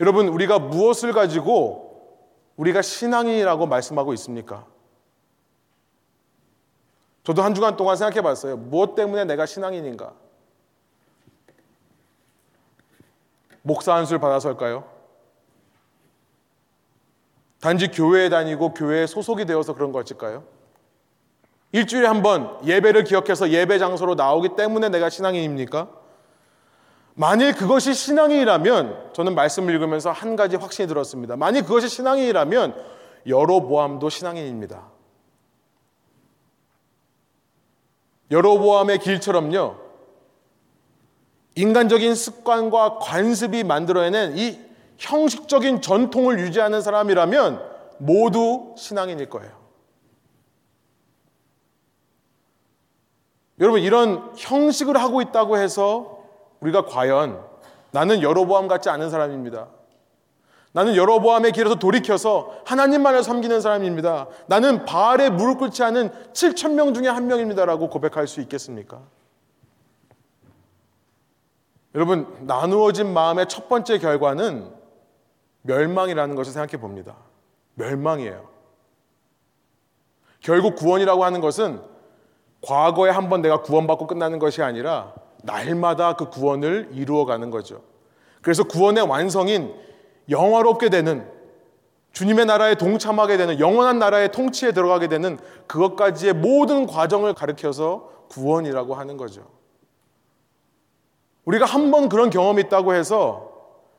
여러분, 0.00 0.26
우리가 0.26 0.58
무엇을 0.58 1.12
가지고 1.12 1.87
우리가 2.58 2.82
신앙인이라고 2.82 3.66
말씀하고 3.66 4.12
있습니까? 4.14 4.66
저도 7.22 7.42
한 7.42 7.54
주간 7.54 7.76
동안 7.76 7.96
생각해 7.96 8.20
봤어요. 8.20 8.56
무엇 8.56 8.94
때문에 8.94 9.24
내가 9.24 9.46
신앙인인가? 9.46 10.12
목사 13.62 13.94
안수를 13.94 14.18
받아서일까요? 14.20 14.84
단지 17.60 17.88
교회에 17.88 18.28
다니고 18.28 18.74
교회에 18.74 19.06
소속이 19.06 19.44
되어서 19.44 19.74
그런 19.74 19.92
것일까요? 19.92 20.44
일주일에 21.72 22.06
한 22.06 22.22
번 22.22 22.58
예배를 22.64 23.04
기억해서 23.04 23.50
예배 23.50 23.78
장소로 23.78 24.14
나오기 24.14 24.56
때문에 24.56 24.88
내가 24.88 25.10
신앙인입니까? 25.10 25.90
만일 27.18 27.52
그것이 27.52 27.94
신앙이라면 27.94 29.10
저는 29.12 29.34
말씀을 29.34 29.74
읽으면서 29.74 30.12
한 30.12 30.36
가지 30.36 30.54
확신이 30.54 30.86
들었습니다. 30.86 31.34
만일 31.34 31.62
그것이 31.62 31.88
신앙이라면 31.88 32.76
여로보암도 33.26 34.08
신앙인입니다. 34.08 34.88
여로보암의 38.30 39.00
길처럼요. 39.00 39.74
인간적인 41.56 42.14
습관과 42.14 43.00
관습이 43.00 43.64
만들어내는 43.64 44.38
이 44.38 44.60
형식적인 44.98 45.80
전통을 45.80 46.38
유지하는 46.38 46.80
사람이라면 46.80 47.60
모두 47.98 48.76
신앙인일 48.78 49.28
거예요. 49.28 49.58
여러분 53.58 53.80
이런 53.80 54.32
형식을 54.36 54.96
하고 54.96 55.20
있다고 55.20 55.58
해서 55.58 56.17
우리가 56.60 56.84
과연 56.86 57.42
나는 57.90 58.22
여로보암 58.22 58.68
같지 58.68 58.90
않은 58.90 59.10
사람입니다. 59.10 59.68
나는 60.72 60.94
여로보암의 60.96 61.52
길에서 61.52 61.76
돌이켜서 61.76 62.52
하나님만을 62.66 63.22
섬기는 63.22 63.60
사람입니다. 63.60 64.28
나는 64.46 64.84
바알에 64.84 65.30
무릎 65.30 65.58
꿇지 65.58 65.82
않은 65.82 66.10
7천 66.32 66.72
명 66.74 66.92
중에 66.92 67.08
한 67.08 67.26
명입니다라고 67.26 67.88
고백할 67.88 68.26
수 68.26 68.40
있겠습니까? 68.42 69.00
여러분 71.94 72.26
나누어진 72.46 73.12
마음의 73.12 73.48
첫 73.48 73.68
번째 73.68 73.98
결과는 73.98 74.70
멸망이라는 75.62 76.34
것을 76.36 76.52
생각해 76.52 76.80
봅니다. 76.80 77.16
멸망이에요. 77.74 78.48
결국 80.40 80.76
구원이라고 80.76 81.24
하는 81.24 81.40
것은 81.40 81.80
과거에 82.60 83.10
한 83.10 83.28
번 83.28 83.40
내가 83.40 83.62
구원받고 83.62 84.06
끝나는 84.06 84.38
것이 84.38 84.62
아니라 84.62 85.14
날마다 85.42 86.14
그 86.14 86.30
구원을 86.30 86.90
이루어가는 86.92 87.50
거죠. 87.50 87.82
그래서 88.42 88.64
구원의 88.64 89.04
완성인 89.08 89.74
영화롭게 90.30 90.88
되는 90.90 91.26
주님의 92.12 92.46
나라에 92.46 92.74
동참하게 92.74 93.36
되는 93.36 93.60
영원한 93.60 93.98
나라의 93.98 94.32
통치에 94.32 94.72
들어가게 94.72 95.08
되는 95.08 95.38
그것까지의 95.66 96.34
모든 96.34 96.86
과정을 96.86 97.34
가르켜서 97.34 98.10
구원이라고 98.28 98.94
하는 98.94 99.16
거죠. 99.16 99.46
우리가 101.44 101.64
한 101.64 101.90
번 101.90 102.08
그런 102.08 102.30
경험이 102.30 102.62
있다고 102.62 102.94
해서 102.94 103.52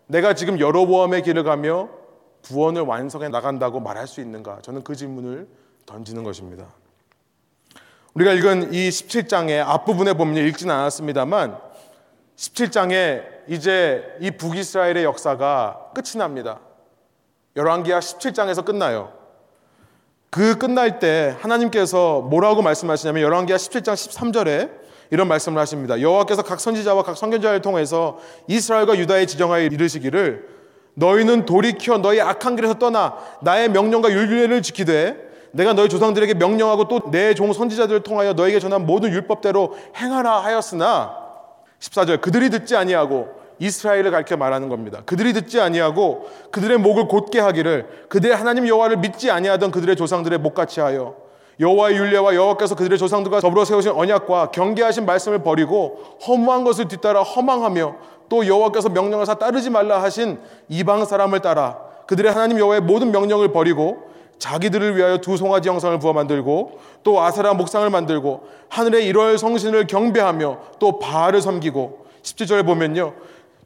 내가 0.07 0.33
지금 0.33 0.59
여로보암의 0.59 1.23
길을 1.23 1.43
가며 1.43 1.89
구원을 2.43 2.81
완성해 2.83 3.29
나간다고 3.29 3.79
말할 3.79 4.07
수 4.07 4.21
있는가? 4.21 4.59
저는 4.61 4.83
그 4.83 4.95
질문을 4.95 5.47
던지는 5.85 6.23
것입니다. 6.23 6.67
우리가 8.19 8.33
읽은 8.33 8.73
이 8.73 8.89
17장의 8.89 9.65
앞부분에 9.65 10.11
보면 10.13 10.45
읽지는 10.45 10.75
않았습니다만 10.75 11.57
17장에 12.35 13.23
이제 13.47 14.03
이 14.19 14.31
북이스라엘의 14.31 15.05
역사가 15.05 15.91
끝이 15.95 16.17
납니다. 16.17 16.59
열왕기하 17.55 17.99
17장에서 17.99 18.65
끝나요. 18.65 19.13
그 20.29 20.57
끝날 20.57 20.99
때 20.99 21.35
하나님께서 21.39 22.19
뭐라고 22.21 22.61
말씀하시냐면 22.61 23.23
열왕기하 23.23 23.57
17장 23.57 23.93
13절에 23.93 24.69
이런 25.11 25.29
말씀을 25.29 25.59
하십니다. 25.61 26.01
여호와께서 26.01 26.41
각 26.41 26.59
선지자와 26.59 27.03
각 27.03 27.15
선견자를 27.15 27.61
통해서 27.61 28.19
이스라엘과 28.47 28.97
유다의 28.97 29.27
지정하여 29.27 29.63
이르시기를 29.63 30.45
너희는 30.95 31.45
돌이켜 31.45 31.97
너희 31.99 32.19
악한 32.19 32.57
길에서 32.57 32.73
떠나 32.79 33.17
나의 33.41 33.69
명령과 33.69 34.11
율례를 34.11 34.61
지키되 34.61 35.28
내가 35.51 35.73
너희 35.73 35.89
조상들에게 35.89 36.35
명령하고 36.35 36.87
또 36.87 36.99
내 37.11 37.33
종 37.33 37.51
선지자들을 37.53 38.01
통하여 38.03 38.33
너에게 38.33 38.59
전한 38.59 38.85
모든 38.85 39.11
율법대로 39.11 39.75
행하라 39.95 40.39
하였으나 40.39 41.15
14절 41.79 42.21
그들이 42.21 42.49
듣지 42.49 42.75
아니하고 42.75 43.39
이스라엘을 43.59 44.11
가르쳐 44.11 44.37
말하는 44.37 44.69
겁니다. 44.69 45.01
그들이 45.05 45.33
듣지 45.33 45.59
아니하고 45.59 46.29
그들의 46.51 46.77
목을 46.77 47.07
곧게 47.07 47.39
하기를 47.39 48.05
그들의 48.09 48.35
하나님 48.35 48.67
여호와를 48.67 48.97
믿지 48.97 49.29
아니하던 49.31 49.71
그들의 49.71 49.95
조상들의 49.95 50.39
목같이 50.39 50.79
하여 50.79 51.15
여호와의 51.59 51.97
율례와 51.97 52.35
여호와께서 52.35 52.75
그들의 52.75 52.97
조상들과 52.97 53.41
더불어 53.41 53.65
세우신 53.65 53.91
언약과 53.91 54.51
경계하신 54.51 55.05
말씀을 55.05 55.39
버리고 55.43 55.99
허무한 56.25 56.63
것을 56.63 56.87
뒤따라 56.87 57.21
허망하며 57.21 57.95
또 58.29 58.47
여호와께서 58.47 58.89
명령하사 58.89 59.35
따르지 59.35 59.69
말라 59.69 60.01
하신 60.03 60.39
이방 60.69 61.03
사람을 61.03 61.41
따라 61.41 61.79
그들의 62.07 62.31
하나님 62.31 62.59
여호와의 62.59 62.81
모든 62.81 63.11
명령을 63.11 63.51
버리고 63.51 64.09
자기들을 64.39 64.95
위하여 64.95 65.17
두 65.17 65.37
송아지 65.37 65.69
형상을 65.69 65.99
부어 65.99 66.13
만들고 66.13 66.79
또 67.03 67.21
아세라 67.21 67.53
목상을 67.53 67.87
만들고 67.89 68.47
하늘의 68.69 69.05
일월 69.07 69.37
성신을 69.37 69.87
경배하며 69.87 70.59
또 70.79 70.97
바알을 70.97 71.41
섬기고 71.41 72.05
17절에 72.23 72.65
보면요. 72.65 73.13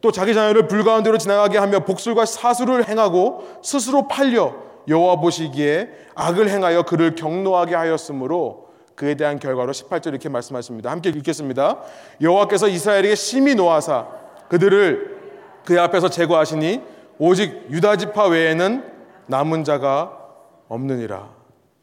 또 0.02 0.12
자기 0.12 0.34
자녀를 0.34 0.68
불가운데로 0.68 1.18
지나가게 1.18 1.58
하며 1.58 1.80
복술과 1.80 2.26
사수를 2.26 2.90
행하고 2.90 3.48
스스로 3.62 4.08
팔려 4.08 4.54
여호와 4.88 5.22
보시기에 5.22 5.90
악을 6.16 6.50
행하여 6.50 6.84
그를 6.84 7.16
경노하게 7.16 7.76
하였으므로 7.76 8.68
그에 8.96 9.16
대한 9.16 9.40
결과로 9.40 9.72
18절 9.72 10.08
이렇게 10.08 10.28
말씀하십니다. 10.28 10.92
함께 10.92 11.10
읽겠습니다. 11.10 11.80
여호와께서 12.22 12.68
이스라엘에게 12.68 13.16
심히 13.16 13.56
노하사 13.56 14.08
그들을 14.50 15.18
그의 15.66 15.80
앞에서 15.80 16.10
제거하시니 16.10 16.82
오직 17.18 17.68
유다 17.70 17.96
지파 17.96 18.28
외에는 18.28 18.84
남은 19.28 19.64
자가 19.64 20.23
없느니라. 20.74 21.30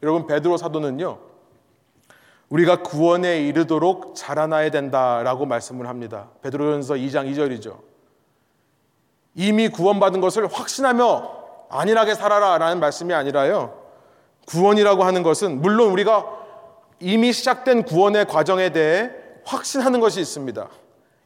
여러분 0.03 0.27
베드로 0.27 0.57
사도는요. 0.57 1.17
우리가 2.49 2.83
구원에 2.83 3.41
이르도록 3.47 4.13
자라나야 4.15 4.71
된다라고 4.71 5.45
말씀을 5.45 5.87
합니다. 5.87 6.27
베드로전서 6.41 6.95
2장 6.95 7.31
2절이죠. 7.31 7.77
이미 9.35 9.69
구원받은 9.69 10.19
것을 10.19 10.47
확신하며 10.47 11.41
안일하게 11.69 12.15
살아라라는 12.15 12.81
말씀이 12.81 13.13
아니라요. 13.13 13.79
구원이라고 14.47 15.03
하는 15.03 15.23
것은 15.23 15.61
물론 15.61 15.91
우리가 15.91 16.25
이미 16.99 17.31
시작된 17.31 17.83
구원의 17.83 18.25
과정에 18.25 18.71
대해 18.71 19.09
확신하는 19.45 20.01
것이 20.01 20.19
있습니다. 20.19 20.67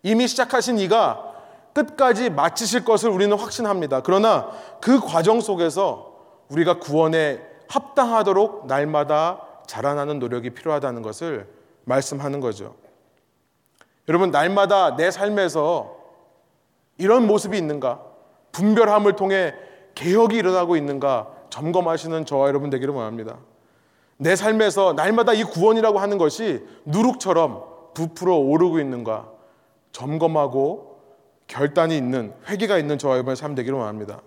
이미 0.03 0.27
시작하신 0.27 0.77
이가 0.77 1.33
끝까지 1.73 2.29
마치실 2.29 2.85
것을 2.85 3.09
우리는 3.09 3.35
확신합니다. 3.35 4.01
그러나 4.01 4.51
그 4.79 4.99
과정 4.99 5.41
속에서 5.41 6.13
우리가 6.49 6.79
구원에 6.79 7.41
합당하도록 7.67 8.67
날마다 8.67 9.41
자라나는 9.67 10.19
노력이 10.19 10.51
필요하다는 10.51 11.01
것을 11.01 11.47
말씀하는 11.85 12.39
거죠. 12.39 12.75
여러분, 14.07 14.31
날마다 14.31 14.95
내 14.95 15.11
삶에서 15.11 15.95
이런 16.97 17.27
모습이 17.27 17.57
있는가? 17.57 18.01
분별함을 18.51 19.15
통해 19.15 19.53
개혁이 19.95 20.37
일어나고 20.37 20.75
있는가? 20.75 21.31
점검하시는 21.49 22.25
저와 22.25 22.47
여러분 22.47 22.69
되기를 22.69 22.93
원합니다. 22.93 23.37
내 24.17 24.35
삶에서 24.35 24.93
날마다 24.93 25.33
이 25.33 25.43
구원이라고 25.43 25.99
하는 25.99 26.17
것이 26.17 26.65
누룩처럼 26.85 27.63
부풀어 27.93 28.35
오르고 28.35 28.79
있는가? 28.79 29.29
점검하고 29.91 30.99
결단이 31.47 31.97
있는, 31.97 32.33
회개가 32.47 32.77
있는 32.77 32.97
저와 32.97 33.15
여러분의 33.15 33.35
삶 33.35 33.55
되기를 33.55 33.77
원합니다. 33.77 34.21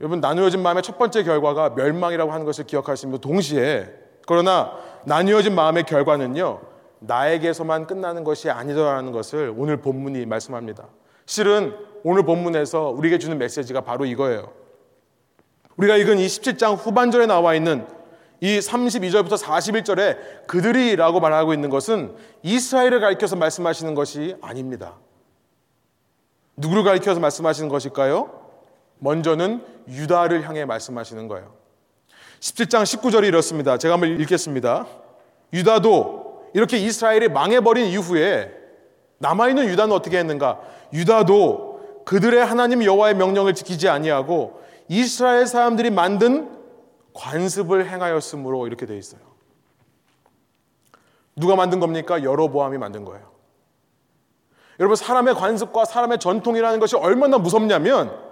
여러분 0.00 0.20
나누어진 0.20 0.62
마음의 0.62 0.82
첫 0.82 0.96
번째 0.96 1.24
결과가 1.24 1.70
멸망이라고 1.70 2.32
하는 2.32 2.46
것을 2.46 2.64
기억하시면 2.66 3.20
동시에 3.20 3.88
그러나 4.26 4.72
나누어진 5.04 5.54
마음의 5.54 5.84
결과는요 5.84 6.60
나에게서만 7.00 7.86
끝나는 7.86 8.24
것이 8.24 8.50
아니더라는 8.50 9.12
것을 9.12 9.52
오늘 9.56 9.78
본문이 9.78 10.26
말씀합니다. 10.26 10.88
실은 11.26 11.74
오늘 12.04 12.24
본문에서 12.24 12.90
우리에게 12.90 13.18
주는 13.18 13.38
메시지가 13.38 13.82
바로 13.82 14.04
이거예요. 14.04 14.52
우리가 15.76 15.96
읽은 15.96 16.18
이 16.18 16.26
17장 16.26 16.76
후반절에 16.76 17.26
나와 17.26 17.54
있는 17.54 17.86
이 18.40 18.58
32절부터 18.58 19.40
41절에 19.40 20.46
그들이라고 20.46 21.20
말하고 21.20 21.54
있는 21.54 21.70
것은 21.70 22.14
이스라엘을 22.42 23.00
가리켜서 23.00 23.36
말씀하시는 23.36 23.94
것이 23.94 24.36
아닙니다. 24.40 24.96
누구를 26.56 26.84
가리켜서 26.84 27.20
말씀하시는 27.20 27.68
것일까요? 27.68 28.47
먼저는 28.98 29.64
유다를 29.88 30.48
향해 30.48 30.64
말씀하시는 30.64 31.28
거예요. 31.28 31.54
17장 32.40 32.82
19절이 32.82 33.26
이렇습니다. 33.26 33.78
제가 33.78 33.94
한번 33.94 34.10
읽겠습니다. 34.20 34.86
유다도 35.52 36.50
이렇게 36.54 36.78
이스라엘이 36.78 37.28
망해버린 37.28 37.86
이후에 37.86 38.52
남아있는 39.18 39.66
유다는 39.68 39.94
어떻게 39.94 40.18
했는가? 40.18 40.60
유다도 40.92 42.02
그들의 42.04 42.44
하나님 42.44 42.84
여호와의 42.84 43.14
명령을 43.16 43.54
지키지 43.54 43.88
아니하고 43.88 44.62
이스라엘 44.88 45.46
사람들이 45.46 45.90
만든 45.90 46.56
관습을 47.12 47.90
행하였으므로 47.90 48.66
이렇게 48.66 48.86
돼 48.86 48.96
있어요. 48.96 49.20
누가 51.36 51.56
만든 51.56 51.80
겁니까? 51.80 52.22
여로보암이 52.22 52.78
만든 52.78 53.04
거예요. 53.04 53.28
여러분 54.80 54.96
사람의 54.96 55.34
관습과 55.34 55.84
사람의 55.84 56.18
전통이라는 56.18 56.78
것이 56.78 56.96
얼마나 56.96 57.38
무섭냐면 57.38 58.27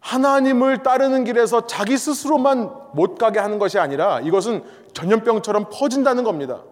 하나님을 0.00 0.82
따르는 0.82 1.24
길에서 1.24 1.66
자기 1.66 1.98
스스로만 1.98 2.70
못 2.92 3.18
가게 3.18 3.38
하는 3.38 3.58
것이 3.58 3.78
아니라 3.78 4.20
이것은 4.20 4.64
전염병처럼 4.92 5.66
퍼진다는 5.70 6.24
겁니다. 6.24 6.62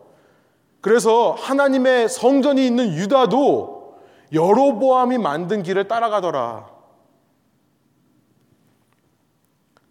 그래서 0.81 1.33
하나님의 1.33 2.09
성전이 2.09 2.65
있는 2.65 2.95
유다도 2.95 3.97
여로보암이 4.33 5.19
만든 5.19 5.63
길을 5.63 5.89
따라가더라. 5.89 6.69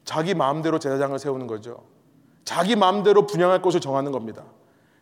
자기 0.05 0.33
마음대로 0.33 0.79
제사장을 0.79 1.17
세우는 1.17 1.47
거죠. 1.47 1.83
자기 2.45 2.75
마음대로 2.75 3.25
분양할 3.25 3.61
곳을 3.61 3.79
정하는 3.79 4.11
겁니다. 4.11 4.43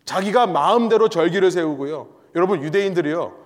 자기가 0.06 0.48
마음대로 0.48 1.10
절기를 1.10 1.52
세우고요. 1.52 2.08
여러분 2.36 2.64
유대인들이요. 2.64 3.43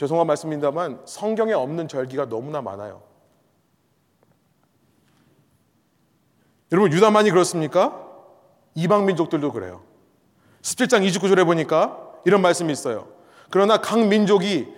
죄송한 0.00 0.26
말씀입니다만 0.28 1.02
성경에 1.04 1.52
없는 1.52 1.86
절기가 1.86 2.30
너무나 2.30 2.62
많아요. 2.62 3.02
여러분 6.72 6.90
유다만이 6.90 7.30
그렇습니까? 7.30 8.08
이방 8.74 9.04
민족들도 9.04 9.52
그래요. 9.52 9.82
17장 10.62 11.06
29절에 11.06 11.44
보니까 11.44 11.98
이런 12.24 12.40
말씀이 12.40 12.72
있어요. 12.72 13.08
그러나 13.50 13.76
각 13.76 14.06
민족이 14.06 14.68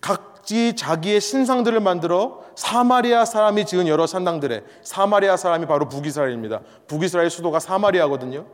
각지 0.00 0.76
자기의 0.76 1.20
신상들을 1.20 1.80
만들어 1.80 2.44
사마리아 2.54 3.24
사람이 3.24 3.66
지은 3.66 3.88
여러 3.88 4.06
산당들에 4.06 4.62
사마리아 4.84 5.36
사람이 5.36 5.66
바로 5.66 5.88
북이스라엘입니다. 5.88 6.60
북이스라엘 6.86 7.28
수도가 7.28 7.58
사마리아거든요. 7.58 8.46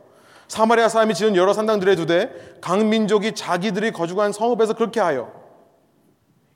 사마리아 0.47 0.89
사람이 0.89 1.13
지은 1.13 1.35
여러 1.35 1.53
산당들에 1.53 1.95
두되 1.95 2.57
각 2.59 2.83
민족이 2.83 3.33
자기들이 3.33 3.91
거주한 3.91 4.31
성읍에서 4.31 4.73
그렇게 4.73 4.99
하여 4.99 5.46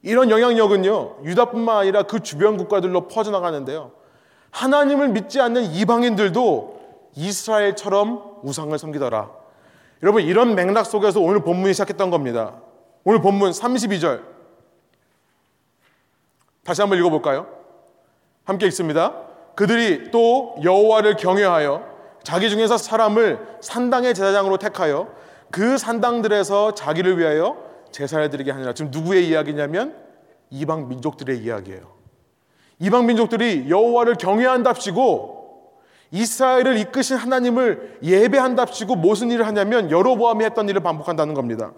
이런 0.04 0.30
영향력은요 0.30 1.24
유다뿐만 1.24 1.78
아니라 1.78 2.04
그 2.04 2.22
주변 2.22 2.58
국가들로 2.58 3.08
퍼져나가는데요. 3.08 3.92
하나님을 4.52 5.10
믿지 5.10 5.40
않는 5.40 5.64
이방인들도 5.64 6.82
이스라엘처럼 7.16 8.40
우상을 8.44 8.78
섬기더라. 8.78 9.30
여러분 10.04 10.24
이런 10.24 10.56
맥락 10.56 10.86
속에서 10.86 11.20
오늘 11.20 11.42
본문이 11.44 11.74
시작했던 11.74 12.10
겁니다. 12.10 12.56
오늘 13.04 13.22
본문 13.22 13.52
32절. 13.52 14.24
다시 16.64 16.82
한번 16.82 17.00
읽어볼까요? 17.00 17.48
함께 18.44 18.66
읽습니다. 18.68 19.14
그들이 19.56 20.12
또 20.12 20.56
여호와를 20.64 21.16
경외하여 21.18 21.92
자기 22.24 22.50
중에서 22.50 22.78
사람을 22.78 23.58
산당의 23.62 24.14
제사장으로 24.14 24.58
택하여 24.58 25.08
그 25.52 25.78
산당들에서 25.78 26.74
자기를 26.74 27.18
위하여 27.18 27.71
제사를 27.92 28.30
드리게 28.30 28.52
하니라. 28.52 28.74
지금 28.74 28.92
누구의 28.92 29.28
이야기냐면 29.28 29.96
이방 30.50 30.90
민족들의 30.90 31.38
이야기예요. 31.40 32.02
이방 32.80 33.06
민족들이 33.06 33.70
여호와를 33.70 34.16
경외한답시고 34.16 35.42
이스라엘을 36.12 36.78
이끄신 36.78 37.16
하나님을 37.18 38.00
예배한답시고 38.04 38.96
무슨 38.96 39.32
일을 39.32 39.48
하냐면 39.48 39.90
여로보암이 39.90 40.44
했던 40.44 40.68
일을 40.68 40.82
반복한다는 40.82 41.34
겁니다. 41.34 41.72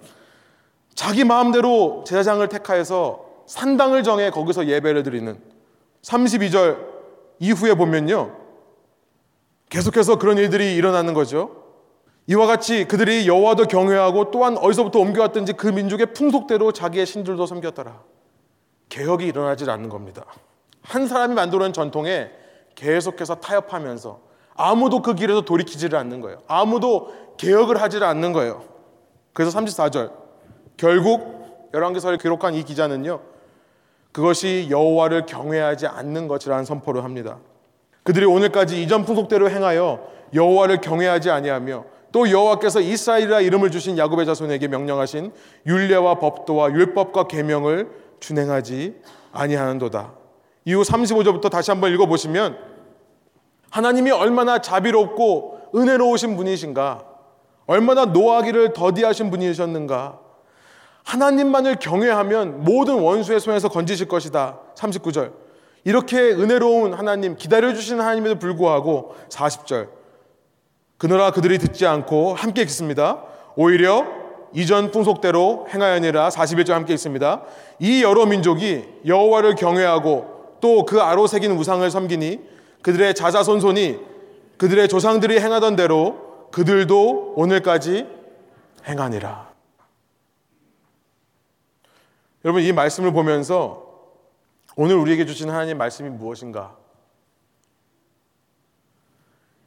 자기 0.95 1.23
마음대로 1.23 2.03
제사장을 2.07 2.47
택하여서 2.49 3.25
산당을 3.45 4.03
정해 4.03 4.29
거기서 4.31 4.67
예배를 4.67 5.03
드리는 5.03 5.39
32절 6.01 6.77
이후에 7.39 7.75
보면요. 7.75 8.35
계속해서 9.69 10.17
그런 10.17 10.37
일들이 10.37 10.75
일어나는 10.75 11.13
거죠. 11.13 11.62
이와 12.27 12.45
같이 12.47 12.85
그들이 12.85 13.27
여호와도 13.27 13.65
경외하고 13.65 14.31
또한 14.31 14.57
어디서부터 14.57 14.99
옮겨왔든지 14.99 15.53
그 15.53 15.67
민족의 15.67 16.13
풍속대로 16.13 16.71
자기의 16.71 17.05
신들도 17.05 17.45
섬겼더라. 17.45 18.01
개혁이 18.89 19.25
일어나질 19.25 19.69
않는 19.69 19.89
겁니다. 19.89 20.23
한 20.81 21.07
사람이 21.07 21.33
만들어낸 21.33 21.73
전통에 21.73 22.31
계속해서 22.75 23.35
타협하면서 23.35 24.19
아무도 24.55 25.01
그 25.01 25.15
길에서 25.15 25.41
돌이키지를 25.41 25.97
않는 25.99 26.21
거예요. 26.21 26.39
아무도 26.47 27.13
개혁을 27.37 27.81
하지를 27.81 28.07
않는 28.07 28.33
거예요. 28.33 28.63
그래서 29.33 29.57
34절 29.59 30.11
결국 30.77 31.69
열왕기서를 31.73 32.19
기록한 32.19 32.53
이 32.53 32.63
기자는요. 32.63 33.19
그것이 34.11 34.67
여호와를 34.69 35.25
경외하지 35.25 35.87
않는 35.87 36.27
것이라는 36.27 36.65
선포를 36.65 37.03
합니다. 37.03 37.39
그들이 38.03 38.25
오늘까지 38.25 38.81
이전 38.81 39.05
풍속대로 39.05 39.49
행하여 39.49 40.07
여호와를 40.33 40.81
경외하지 40.81 41.31
아니하며 41.31 41.92
또 42.13 42.29
여호와께서 42.29 42.79
이스라엘이라 42.79 43.41
이름을 43.41 43.71
주신 43.71 43.97
야곱의 43.97 44.27
자손에게 44.27 44.67
명령하신 44.67 45.33
율례와 45.65 46.19
법도와 46.19 46.71
율법과 46.71 47.27
계명을 47.27 47.89
준행하지 48.19 49.01
아니하는도다. 49.31 50.13
이후 50.65 50.83
35절부터 50.83 51.49
다시 51.49 51.71
한번 51.71 51.91
읽어 51.91 52.05
보시면 52.05 52.57
하나님이 53.71 54.11
얼마나 54.11 54.59
자비롭고 54.59 55.71
은혜로우신 55.75 56.37
분이신가? 56.37 57.03
얼마나 57.65 58.05
노하기를 58.05 58.73
더디하신 58.73 59.31
분이셨는가? 59.31 60.19
하나님만을 61.03 61.77
경외하면 61.77 62.63
모든 62.63 62.99
원수의 62.99 63.39
손에서 63.39 63.69
건지실 63.69 64.07
것이다. 64.07 64.59
39절. 64.75 65.33
이렇게 65.83 66.17
은혜로운 66.19 66.93
하나님, 66.93 67.35
기다려주시는 67.35 68.01
하나님에도 68.01 68.37
불구하고 68.37 69.15
40절. 69.29 70.02
그노라 71.03 71.31
그들이 71.31 71.57
듣지 71.57 71.85
않고 71.85 72.33
함께 72.33 72.61
읽습니다. 72.61 73.25
오히려 73.57 74.05
이전 74.53 74.89
풍속대로 74.89 75.67
행하여니라 75.69 76.29
41절 76.29 76.69
함께 76.69 76.93
있습니다. 76.93 77.41
이 77.79 78.03
여러 78.03 78.25
민족이 78.25 78.85
여호와를 79.05 79.55
경외하고 79.55 80.59
또 80.61 80.85
그 80.85 81.01
아로 81.01 81.27
새긴 81.27 81.51
우상을 81.51 81.91
섬기니 81.91 82.39
그들의 82.81 83.15
자자손손이 83.15 83.99
그들의 84.55 84.87
조상들이 84.87 85.41
행하던 85.41 85.75
대로 85.75 86.47
그들도 86.53 87.33
오늘까지 87.35 88.07
행하니라. 88.87 89.51
여러분 92.45 92.61
이 92.63 92.71
말씀을 92.71 93.11
보면서 93.11 93.83
오늘 94.77 94.95
우리에게 94.95 95.25
주신 95.25 95.49
하나님 95.49 95.77
말씀이 95.77 96.09
무엇인가? 96.09 96.77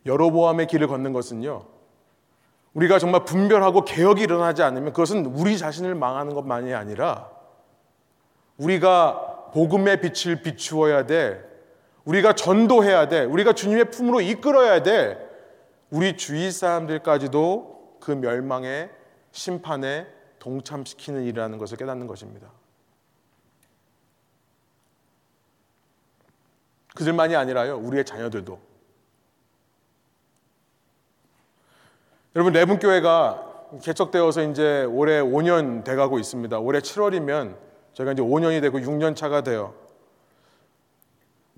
여로보암의 0.07 0.68
길을 0.68 0.86
걷는 0.86 1.12
것은요. 1.12 1.66
우리가 2.74 2.98
정말 2.98 3.24
분별하고 3.24 3.84
개혁이 3.84 4.22
일어나지 4.22 4.62
않으면 4.62 4.92
그것은 4.92 5.26
우리 5.26 5.59
자신을 5.59 5.94
망하는 5.94 6.34
것만이 6.34 6.74
아니라 6.74 7.30
우리가 8.59 9.50
복음의 9.52 10.00
빛을 10.00 10.42
비추어야 10.42 11.07
돼. 11.07 11.42
우리가 12.04 12.34
전도해야 12.34 13.09
돼. 13.09 13.24
우리가 13.24 13.52
주님의 13.52 13.90
품으로 13.90 14.20
이끌어야 14.20 14.82
돼. 14.82 15.18
우리 15.90 16.16
주위 16.16 16.50
사람들까지도 16.50 17.98
그 18.00 18.11
멸망의 18.12 18.90
심판에 19.32 20.07
동참시키는 20.38 21.22
일이라는 21.24 21.59
것을 21.59 21.76
깨닫는 21.76 22.07
것입니다. 22.07 22.50
그들만이 26.94 27.36
아니라요, 27.36 27.78
우리의 27.78 28.04
자녀들도. 28.04 28.66
여러분, 32.37 32.53
레분교회가 32.53 33.45
개척되어서 33.82 34.43
이제 34.43 34.84
올해 34.91 35.22
5년 35.22 35.84
돼가고 35.84 36.18
있습니다. 36.18 36.59
올해 36.59 36.80
7월이면 36.80 37.57
저희가 37.95 38.12
이제 38.12 38.22
5년이 38.22 38.61
되고 38.61 38.78
6년 38.78 39.16
차가 39.16 39.41
돼요. 39.41 39.72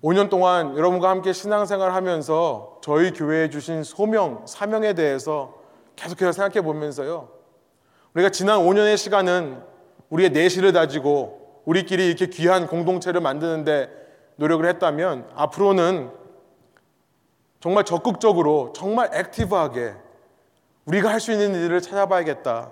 5년 0.04 0.30
동안 0.30 0.76
여러분과 0.76 1.10
함께 1.10 1.32
신앙생활 1.32 1.92
하면서 1.92 2.78
저희 2.80 3.10
교회에 3.10 3.50
주신 3.50 3.82
소명, 3.82 4.44
사명에 4.46 4.92
대해서 4.92 5.52
계속해서 5.96 6.30
생각해 6.30 6.60
보면서요. 6.64 7.28
우리가 8.14 8.30
지난 8.30 8.60
5년의 8.60 8.96
시간은 8.98 9.60
우리의 10.10 10.30
내실을 10.30 10.72
다지고 10.72 11.62
우리끼리 11.64 12.06
이렇게 12.06 12.26
귀한 12.26 12.68
공동체를 12.68 13.20
만드는데 13.20 13.90
노력을 14.36 14.64
했다면 14.64 15.28
앞으로는 15.34 16.12
정말 17.58 17.82
적극적으로 17.82 18.72
정말 18.76 19.10
액티브하게 19.12 20.06
우리가 20.88 21.10
할 21.10 21.20
수 21.20 21.32
있는 21.32 21.54
일을 21.54 21.82
찾아봐야겠다. 21.82 22.70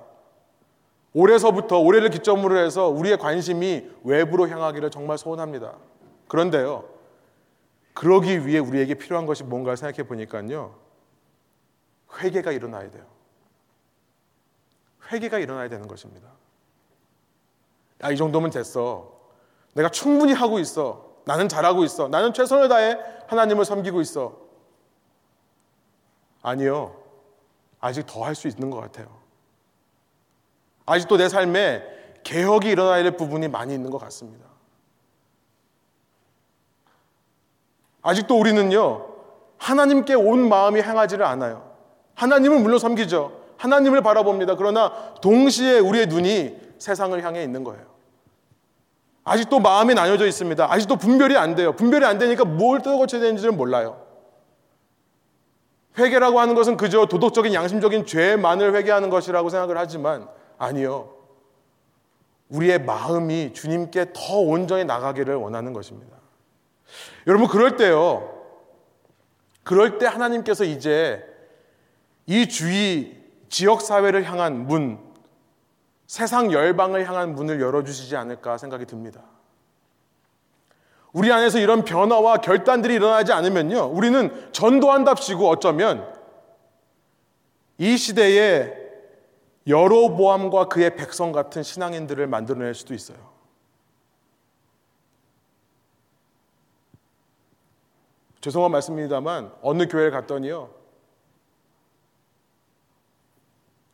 올해서부터 1.13 1.79
올해를 1.79 2.09
기점으로 2.11 2.59
해서 2.59 2.89
우리의 2.89 3.19
관심이 3.19 3.91
외부로 4.05 4.49
향하기를 4.49 4.91
정말 4.91 5.19
소원합니다. 5.19 5.77
그런데요. 6.29 6.89
그러기 7.95 8.47
위해 8.47 8.59
우리에게 8.59 8.95
필요한 8.95 9.27
것이 9.27 9.43
뭔가 9.45 9.77
생각해 9.77 10.07
보니까요. 10.09 10.75
회개가 12.19 12.53
일어나야 12.53 12.91
돼요. 12.91 13.05
회개가 15.11 15.39
일어나야 15.39 15.69
되는 15.69 15.87
것입니다. 15.87 16.29
야, 18.03 18.11
이 18.11 18.17
정도면 18.17 18.51
됐어. 18.51 19.13
내가 19.75 19.89
충분히 19.91 20.33
하고 20.33 20.59
있어. 20.59 21.17
나는 21.25 21.49
잘하고 21.49 21.85
있어. 21.85 22.09
나는 22.09 22.33
최선을 22.33 22.69
다해 22.69 22.99
하나님을 23.27 23.65
섬기고 23.65 24.01
있어. 24.01 24.39
아니요. 26.43 27.06
아직 27.87 28.05
더 28.07 28.25
할 28.25 28.35
수 28.35 28.49
있는 28.49 28.71
것 28.71 28.81
같아요. 28.81 29.07
아직도 30.87 31.17
내 31.17 31.29
삶에 31.29 31.83
개혁이 32.25 32.69
일어나야 32.71 33.03
될 33.03 33.17
부분이 33.17 33.49
많이 33.49 33.75
있는 33.75 33.91
것 33.91 33.99
같습니다. 33.99 34.47
아직도 38.03 38.39
우리는요, 38.39 39.07
하나님께 39.59 40.15
온 40.15 40.49
마음이 40.49 40.81
행하지를 40.83 41.25
않아요. 41.25 41.73
하나님을 42.15 42.61
물론 42.61 42.79
섬기죠. 42.79 43.33
하나님을 43.59 44.03
바라봅니다. 44.03 44.55
그러나 44.57 44.93
동시에 45.23 45.79
우리의 45.79 46.07
눈이 46.07 46.57
세상을 46.79 47.21
향해 47.25 47.43
있는 47.43 47.65
거예요. 47.65 47.85
아직도 49.25 49.59
마음이 49.61 49.95
나뉘어져 49.95 50.27
있습니다. 50.27 50.71
아직도 50.71 50.97
분별이 50.97 51.37
안 51.37 51.55
돼요. 51.57 51.75
분별이 51.75 52.05
안 52.05 52.19
되니까 52.19 52.45
뭘 52.45 52.81
뜯어고쳐야 52.81 53.21
되는지는 53.21 53.57
몰라요. 53.57 54.06
회개라고 55.99 56.41
하는 56.41 56.55
것은 56.55 56.77
그저 56.77 57.07
도덕적인 57.07 57.55
양심적인 57.55 58.07
죄만을 58.07 58.75
회개하는 58.75 59.11
것이라고 59.11 59.49
생각을 59.49 59.79
하지만 59.79 60.29
아니요. 60.59 61.15
우리의 62.49 62.83
마음이 62.83 63.53
주님께 63.53 64.13
더 64.13 64.37
온전히 64.39 64.85
나가기를 64.85 65.35
원하는 65.35 65.73
것입니다. 65.73 66.17
여러분 67.27 67.49
그럴 67.49 67.77
때요. 67.77 68.33
그럴 69.65 69.99
때 69.99 70.07
하나님께서 70.07 70.65
이제 70.65 71.25
이 72.27 72.49
주위 72.49 73.17
지역 73.49 73.81
사회를 73.81 74.25
향한 74.25 74.67
문, 74.67 74.99
세상 76.07 76.53
열방을 76.53 77.09
향한 77.09 77.35
문을 77.35 77.61
열어 77.61 77.83
주시지 77.83 78.17
않을까 78.17 78.59
생각이 78.59 78.87
듭니다. 78.87 79.23
우리 81.17 81.33
안에서 81.33 81.59
이런 81.59 81.83
변화와 81.83 82.43
결단들이 82.43 82.93
일어나지 82.97 83.33
않으면요, 83.33 83.87
우리는 83.87 84.53
전도한답시고 84.53 85.49
어쩌면 85.49 86.15
이 87.79 87.97
시대에 87.97 88.77
여로보암과 89.67 90.69
그의 90.69 90.95
백성 90.95 91.33
같은 91.33 91.63
신앙인들을 91.63 92.27
만들어낼 92.27 92.75
수도 92.75 92.93
있어요. 92.93 93.17
죄송한 98.43 98.71
말씀입니다만 98.71 99.53
어느 99.63 99.89
교회를 99.89 100.11
갔더니요. 100.11 100.69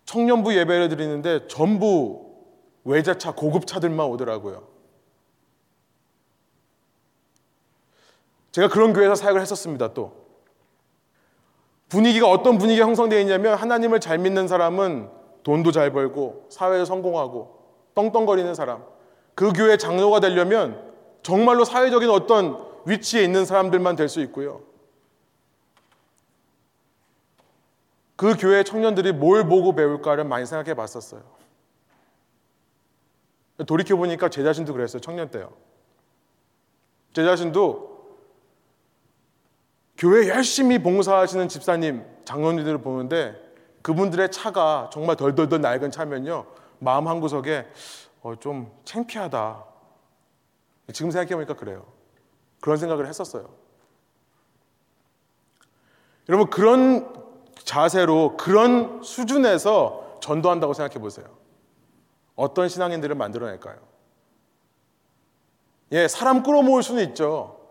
청년부 0.07 0.57
예배를 0.57 0.89
드리는데 0.89 1.47
전부 1.47 2.35
외제차 2.83 3.37
고급차들만 3.37 4.09
오더라고요. 4.09 4.72
제가 8.53 8.69
그런 8.69 8.93
교회에서 8.93 9.15
사역을 9.15 9.41
했었습니다, 9.41 9.95
또. 9.95 10.23
분위기가 11.89 12.31
어떤 12.31 12.59
분위기가 12.59 12.87
형성되어 12.87 13.21
있냐면 13.21 13.55
하나님을 13.55 14.01
잘 14.01 14.19
믿는 14.19 14.49
사람은 14.49 15.11
돈도 15.43 15.73
잘 15.73 15.93
벌고 15.93 16.47
사회에 16.49 16.85
성공하고 16.85 17.59
떵떵거리는 17.95 18.55
사람. 18.55 18.85
그 19.35 19.53
교회 19.53 19.77
장로가 19.77 20.21
되려면 20.21 20.93
정말로 21.23 21.65
사회적인 21.65 22.09
어떤 22.11 22.65
위치에 22.87 23.23
있는 23.25 23.45
사람들만 23.45 23.97
될 23.97 24.09
수 24.09 24.21
있고요. 24.21 24.63
그 28.17 28.37
교회 28.39 28.63
청년들이 28.63 29.13
뭘 29.13 29.47
보고 29.49 29.75
배울까를 29.75 30.25
많이 30.25 30.47
생각해 30.47 30.75
봤었어요. 30.75 31.23
돌이켜보니까 33.67 34.29
제 34.29 34.43
자신도 34.43 34.73
그랬어요. 34.73 35.01
청년 35.01 35.31
때요. 35.31 35.53
제 37.13 37.25
자신도 37.25 37.92
교회 40.03 40.27
열심히 40.27 40.81
봉사하시는 40.81 41.49
집사님, 41.49 42.05
장로님들을 42.25 42.79
보는데 42.79 43.41
그분들의 43.83 44.33
차가 44.33 44.91
정말 44.93 45.15
덜덜덜 45.15 45.61
낡은 45.61 45.93
차면요. 45.93 46.45
마음 46.81 47.07
한 47.07 47.21
구석에 47.21 47.69
어, 48.21 48.35
좀 48.35 48.73
창피하다. 48.85 49.65
지금 50.93 51.13
생각해보니까 51.13 51.55
그래요. 51.55 51.87
그런 52.59 52.79
생각을 52.79 53.07
했었어요. 53.07 53.49
여러분, 56.29 56.51
그런 56.51 57.09
자세로, 57.55 58.37
그런 58.37 59.05
수준에서 59.05 60.19
전도한다고 60.21 60.75
생각해 60.75 60.99
보세요. 60.99 61.27
어떤 62.35 62.69
신앙인들을 62.69 63.15
만들어낼까요? 63.15 63.79
예, 65.93 66.09
사람 66.09 66.43
끌어모을 66.43 66.83
수는 66.83 67.05
있죠. 67.11 67.62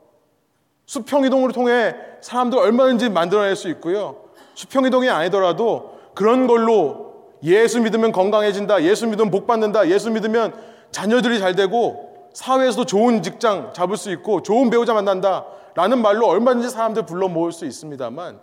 수평 0.92 1.24
이동을 1.24 1.54
통해 1.54 1.96
사람들 2.20 2.60
얼마든지 2.60 3.08
만들어낼 3.08 3.56
수 3.56 3.70
있고요. 3.70 4.26
수평 4.56 4.86
이동이 4.86 5.10
아니더라도 5.10 5.98
그런 6.14 6.48
걸로 6.48 7.30
예수 7.44 7.80
믿으면 7.80 8.12
건강해진다. 8.12 8.84
예수 8.84 9.08
믿으면 9.08 9.32
복 9.32 9.48
받는다. 9.48 9.88
예수 9.88 10.12
믿으면 10.12 10.54
자녀들이 10.92 11.40
잘 11.40 11.56
되고 11.56 12.30
사회에서도 12.34 12.84
좋은 12.84 13.24
직장 13.24 13.72
잡을 13.72 13.96
수 13.96 14.12
있고 14.12 14.44
좋은 14.44 14.70
배우자 14.70 14.94
만난다. 14.94 15.46
라는 15.76 16.02
말로 16.02 16.28
얼마든지 16.28 16.70
사람들 16.70 17.06
불러 17.06 17.30
모을 17.30 17.54
수 17.54 17.66
있습니다만 17.66 18.42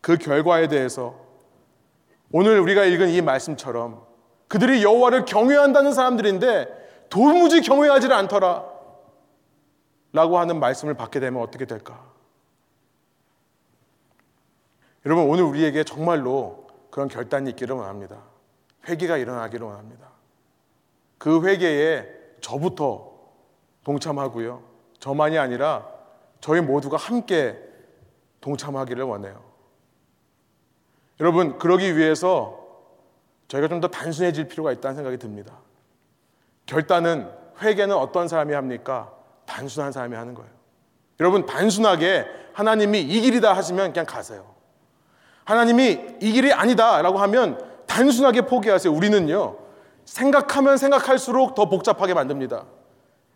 그 0.00 0.18
결과에 0.18 0.68
대해서 0.68 1.16
오늘 2.30 2.60
우리가 2.60 2.84
읽은 2.84 3.08
이 3.08 3.20
말씀처럼 3.20 4.00
그들이 4.46 4.84
여호와를 4.84 5.24
경외한다는 5.24 5.92
사람들인데 5.92 6.68
도무지 7.10 7.62
경외하지를 7.62 8.14
않더라. 8.14 8.75
라고 10.16 10.38
하는 10.38 10.60
말씀을 10.60 10.94
받게 10.94 11.20
되면 11.20 11.42
어떻게 11.42 11.66
될까? 11.66 12.02
여러분, 15.04 15.28
오늘 15.28 15.44
우리에게 15.44 15.84
정말로 15.84 16.68
그런 16.90 17.08
결단이 17.08 17.50
있기를 17.50 17.76
원합니다. 17.76 18.22
회개가 18.88 19.18
일어나기를 19.18 19.66
원합니다. 19.66 20.08
그 21.18 21.46
회개에 21.46 22.08
저부터 22.40 23.12
동참하고요. 23.84 24.62
저만이 25.00 25.36
아니라 25.36 25.86
저희 26.40 26.62
모두가 26.62 26.96
함께 26.96 27.62
동참하기를 28.40 29.04
원해요. 29.04 29.44
여러분, 31.20 31.58
그러기 31.58 31.94
위해서 31.98 32.64
저희가 33.48 33.68
좀 33.68 33.82
더 33.82 33.88
단순해질 33.88 34.48
필요가 34.48 34.72
있다는 34.72 34.96
생각이 34.96 35.18
듭니다. 35.18 35.58
결단은, 36.64 37.30
회개는 37.60 37.94
어떤 37.94 38.28
사람이 38.28 38.54
합니까? 38.54 39.15
단순한 39.46 39.92
사람이 39.92 40.14
하는 40.14 40.34
거예요. 40.34 40.50
여러분, 41.20 41.46
단순하게 41.46 42.26
하나님이 42.52 43.00
이 43.00 43.20
길이다 43.20 43.52
하시면 43.52 43.92
그냥 43.92 44.06
가세요. 44.06 44.54
하나님이 45.44 46.16
이 46.20 46.32
길이 46.32 46.52
아니다 46.52 47.00
라고 47.02 47.18
하면 47.18 47.58
단순하게 47.86 48.42
포기하세요. 48.42 48.92
우리는요, 48.92 49.56
생각하면 50.04 50.76
생각할수록 50.76 51.54
더 51.54 51.68
복잡하게 51.68 52.14
만듭니다. 52.14 52.66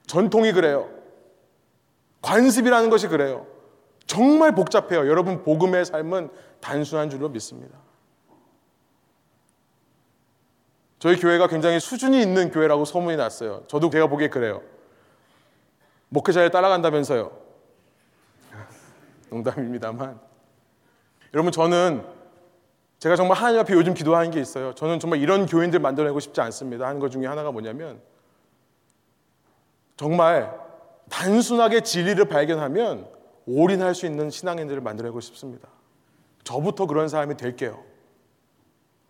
전통이 0.06 0.52
그래요. 0.52 0.88
관습이라는 2.22 2.90
것이 2.90 3.08
그래요. 3.08 3.46
정말 4.06 4.54
복잡해요. 4.54 5.08
여러분, 5.08 5.44
복음의 5.44 5.84
삶은 5.84 6.30
단순한 6.60 7.10
줄로 7.10 7.28
믿습니다. 7.28 7.78
저희 10.98 11.16
교회가 11.16 11.46
굉장히 11.46 11.80
수준이 11.80 12.20
있는 12.20 12.50
교회라고 12.50 12.84
소문이 12.84 13.16
났어요. 13.16 13.64
저도 13.68 13.88
제가 13.88 14.08
보기에 14.08 14.28
그래요. 14.28 14.62
목회자를 16.10 16.50
따라간다면서요. 16.50 17.30
농담입니다만. 19.30 20.20
여러분, 21.32 21.52
저는 21.52 22.04
제가 22.98 23.16
정말 23.16 23.38
하나님 23.38 23.60
앞에 23.60 23.72
요즘 23.72 23.94
기도하는 23.94 24.30
게 24.30 24.40
있어요. 24.40 24.74
저는 24.74 24.98
정말 25.00 25.20
이런 25.20 25.46
교인들 25.46 25.78
만들어내고 25.78 26.20
싶지 26.20 26.40
않습니다. 26.42 26.86
하는 26.86 27.00
것 27.00 27.10
중에 27.10 27.26
하나가 27.26 27.50
뭐냐면, 27.50 28.00
정말 29.96 30.58
단순하게 31.08 31.82
진리를 31.82 32.24
발견하면 32.26 33.06
올인할 33.46 33.94
수 33.94 34.06
있는 34.06 34.30
신앙인들을 34.30 34.80
만들어내고 34.80 35.20
싶습니다. 35.20 35.68
저부터 36.44 36.86
그런 36.86 37.08
사람이 37.08 37.36
될게요. 37.36 37.82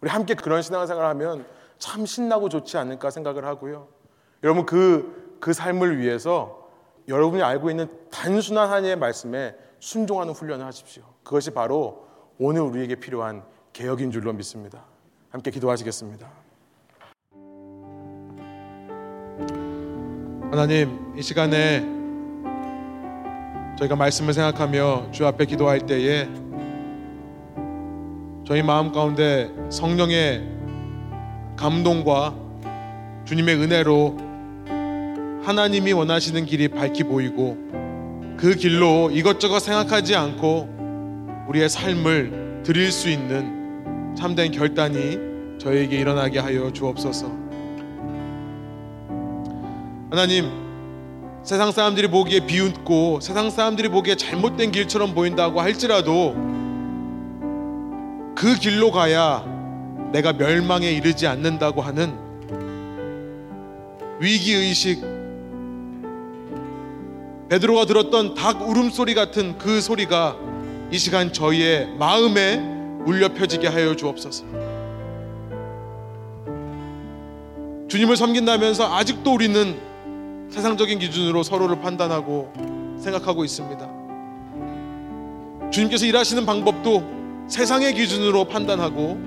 우리 0.00 0.10
함께 0.10 0.34
그런 0.34 0.62
신앙생활을 0.62 1.08
하면 1.10 1.46
참 1.78 2.06
신나고 2.06 2.48
좋지 2.48 2.76
않을까 2.76 3.10
생각을 3.10 3.44
하고요. 3.44 3.88
여러분 4.42 4.66
그, 4.66 5.36
그 5.40 5.52
삶을 5.52 5.98
위해서 5.98 6.59
여러분이 7.10 7.42
알고 7.42 7.70
있는 7.70 7.88
단순한 8.10 8.68
하나님의 8.68 8.96
말씀에 8.96 9.56
순종하는 9.80 10.32
훈련을 10.32 10.64
하십시오. 10.64 11.02
그것이 11.24 11.50
바로 11.50 12.06
오늘 12.38 12.62
우리에게 12.62 12.94
필요한 12.94 13.42
개혁인 13.72 14.12
줄로 14.12 14.32
믿습니다. 14.32 14.84
함께 15.28 15.50
기도하시겠습니다. 15.50 16.30
하나님, 20.50 21.14
이 21.16 21.22
시간에 21.22 21.80
저희가 23.76 23.96
말씀을 23.96 24.32
생각하며 24.32 25.10
주 25.10 25.26
앞에 25.26 25.46
기도할 25.46 25.86
때에 25.86 26.28
저희 28.46 28.62
마음 28.62 28.92
가운데 28.92 29.52
성령의 29.70 30.46
감동과 31.56 32.34
주님의 33.24 33.56
은혜로 33.56 34.29
하나님이 35.50 35.90
원하시는 35.92 36.46
길이 36.46 36.68
밝히 36.68 37.02
보이고 37.02 37.58
그 38.36 38.54
길로 38.54 39.10
이것저것 39.10 39.58
생각하지 39.58 40.14
않고 40.14 40.68
우리의 41.48 41.68
삶을 41.68 42.62
드릴 42.64 42.92
수 42.92 43.10
있는 43.10 44.14
참된 44.16 44.52
결단이 44.52 45.18
저에게 45.58 45.98
일어나게 45.98 46.38
하여 46.38 46.72
주옵소서. 46.72 47.32
하나님, 50.08 50.48
세상 51.42 51.72
사람들이 51.72 52.06
보기에 52.06 52.46
비웃고 52.46 53.18
세상 53.20 53.50
사람들이 53.50 53.88
보기에 53.88 54.14
잘못된 54.14 54.70
길처럼 54.70 55.14
보인다고 55.14 55.60
할지라도 55.60 56.34
그 58.36 58.54
길로 58.60 58.92
가야 58.92 59.44
내가 60.12 60.32
멸망에 60.32 60.92
이르지 60.92 61.26
않는다고 61.26 61.82
하는 61.82 62.14
위기 64.20 64.54
의식 64.54 65.09
베드로가 67.50 67.84
들었던 67.84 68.34
닭 68.34 68.62
울음소리 68.62 69.14
같은 69.14 69.58
그 69.58 69.80
소리가 69.80 70.36
이 70.92 70.98
시간 70.98 71.32
저희의 71.32 71.88
마음에 71.98 72.58
울려 73.04 73.28
펴지게 73.30 73.66
하여 73.66 73.96
주옵소서. 73.96 74.44
주님을 77.88 78.16
섬긴다면서 78.16 78.94
아직도 78.94 79.34
우리는 79.34 79.80
세상적인 80.48 81.00
기준으로 81.00 81.42
서로를 81.42 81.80
판단하고 81.80 82.52
생각하고 83.00 83.44
있습니다. 83.44 83.90
주님께서 85.72 86.06
일하시는 86.06 86.46
방법도 86.46 87.02
세상의 87.48 87.94
기준으로 87.94 88.44
판단하고 88.44 89.18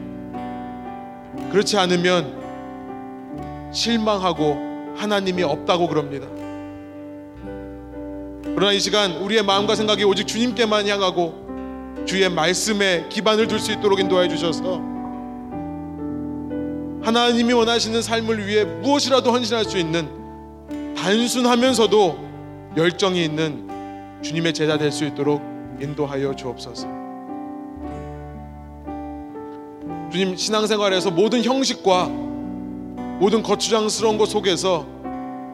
그렇지 1.52 1.78
않으면 1.78 2.42
실망하고 3.74 4.94
하나님이 4.96 5.44
없다고 5.44 5.90
그럽니다. 5.90 6.43
그러나 8.56 8.72
이 8.72 8.80
시간 8.80 9.14
우리의 9.18 9.44
마음과 9.44 9.76
생각이 9.76 10.04
오직 10.04 10.28
주님께만 10.28 10.88
향하고 10.88 12.04
주의 12.06 12.28
말씀에 12.30 13.08
기반을 13.10 13.48
둘 13.48 13.60
수 13.60 13.72
있도록 13.72 14.00
인도해 14.00 14.28
주셔서 14.28 14.82
하나님이 17.02 17.52
원하시는 17.54 18.02
삶을 18.02 18.48
위해 18.48 18.64
무엇이라도 18.64 19.32
헌신할 19.32 19.66
수 19.66 19.78
있는 19.78 20.08
단순하면서도 20.96 22.20
열정이 22.78 23.24
있는 23.24 23.68
주님의 24.22 24.54
제자 24.54 24.78
될 24.78 24.92
수 24.92 25.06
있도록 25.06 25.42
인도하여 25.82 26.36
주옵소서. 26.36 26.88
주님 30.12 30.36
신앙생활에서 30.38 31.10
모든 31.12 31.44
형식과 31.44 32.06
모든 33.20 33.42
거추장스러운 33.42 34.18
것 34.18 34.28
속에서 34.30 34.86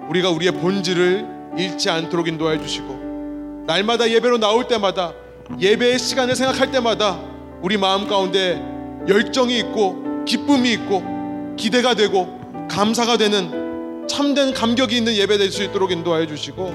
우리가 0.10 0.30
우리의 0.30 0.52
본질을 0.52 1.39
잃지 1.60 1.90
않도록 1.90 2.28
인도해 2.28 2.60
주시고 2.62 3.64
날마다 3.68 4.10
예배로 4.10 4.38
나올 4.38 4.68
때마다 4.68 5.14
예배의 5.60 6.00
시간을 6.00 6.36
생각할 6.36 6.72
때마다 6.72 7.20
우리 7.62 7.78
마음 7.78 8.08
가운데 8.08 8.62
열정이 9.08 9.58
있고 9.60 10.24
기쁨이 10.26 10.72
있고 10.74 11.56
기대가 11.58 11.94
되고 11.94 12.40
감사가 12.70 13.18
되는 13.18 14.08
참된 14.08 14.54
감격이 14.54 14.98
있는 14.98 15.14
예배 15.14 15.38
될 15.38 15.52
수 15.52 15.64
있도록 15.64 15.92
인도하여 15.92 16.26
주시고 16.26 16.74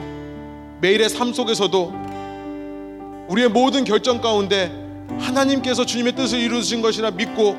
매일의 0.81 1.09
삶 1.09 1.33
속에서도 1.33 1.93
우리의 3.29 3.49
모든 3.49 3.85
결정 3.85 4.21
가운데 4.21 4.71
하나님께서 5.19 5.87
주님의 5.87 6.15
뜻을 6.15 6.39
이루신 6.41 6.83
것이라 6.83 7.13
믿고 7.13 7.57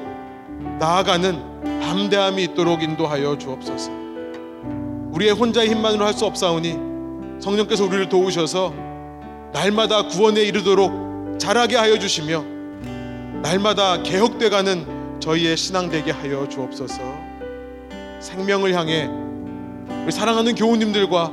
나아가는 0.80 1.82
담대함이 1.82 2.44
있도록 2.44 2.84
인도하여 2.84 3.38
주옵소서. 3.38 3.92
우리의 5.12 5.32
혼자의 5.32 5.70
힘만으로 5.70 6.06
할 6.06 6.14
수 6.14 6.26
없사오니 6.26 6.95
성령께서 7.40 7.86
우리를 7.86 8.10
도우셔서 8.10 8.74
날마다 9.54 10.08
구원에 10.08 10.42
이르도록 10.42 11.40
자라게 11.40 11.76
하여 11.76 11.98
주시며 12.00 12.44
날마다 13.42 14.02
개혁돼가는 14.04 15.20
저희의 15.20 15.58
신앙 15.58 15.90
되게 15.90 16.12
하여 16.12 16.48
주옵소서. 16.48 17.02
생명을 18.20 18.74
향해 18.74 19.10
우리 20.04 20.12
사랑하는 20.12 20.56
교우님들과 20.56 21.32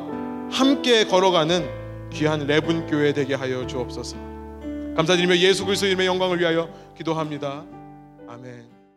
함께 0.50 1.04
걸어가는 1.04 2.10
귀한 2.12 2.46
레분 2.46 2.86
교회 2.86 3.12
되게 3.12 3.34
하여 3.34 3.66
주옵소서. 3.66 4.16
감사드리며 4.96 5.38
예수 5.38 5.64
그리스도 5.64 5.86
이름의 5.86 6.06
영광을 6.06 6.38
위하여 6.38 6.68
기도합니다. 6.96 7.64
아멘. 8.28 8.71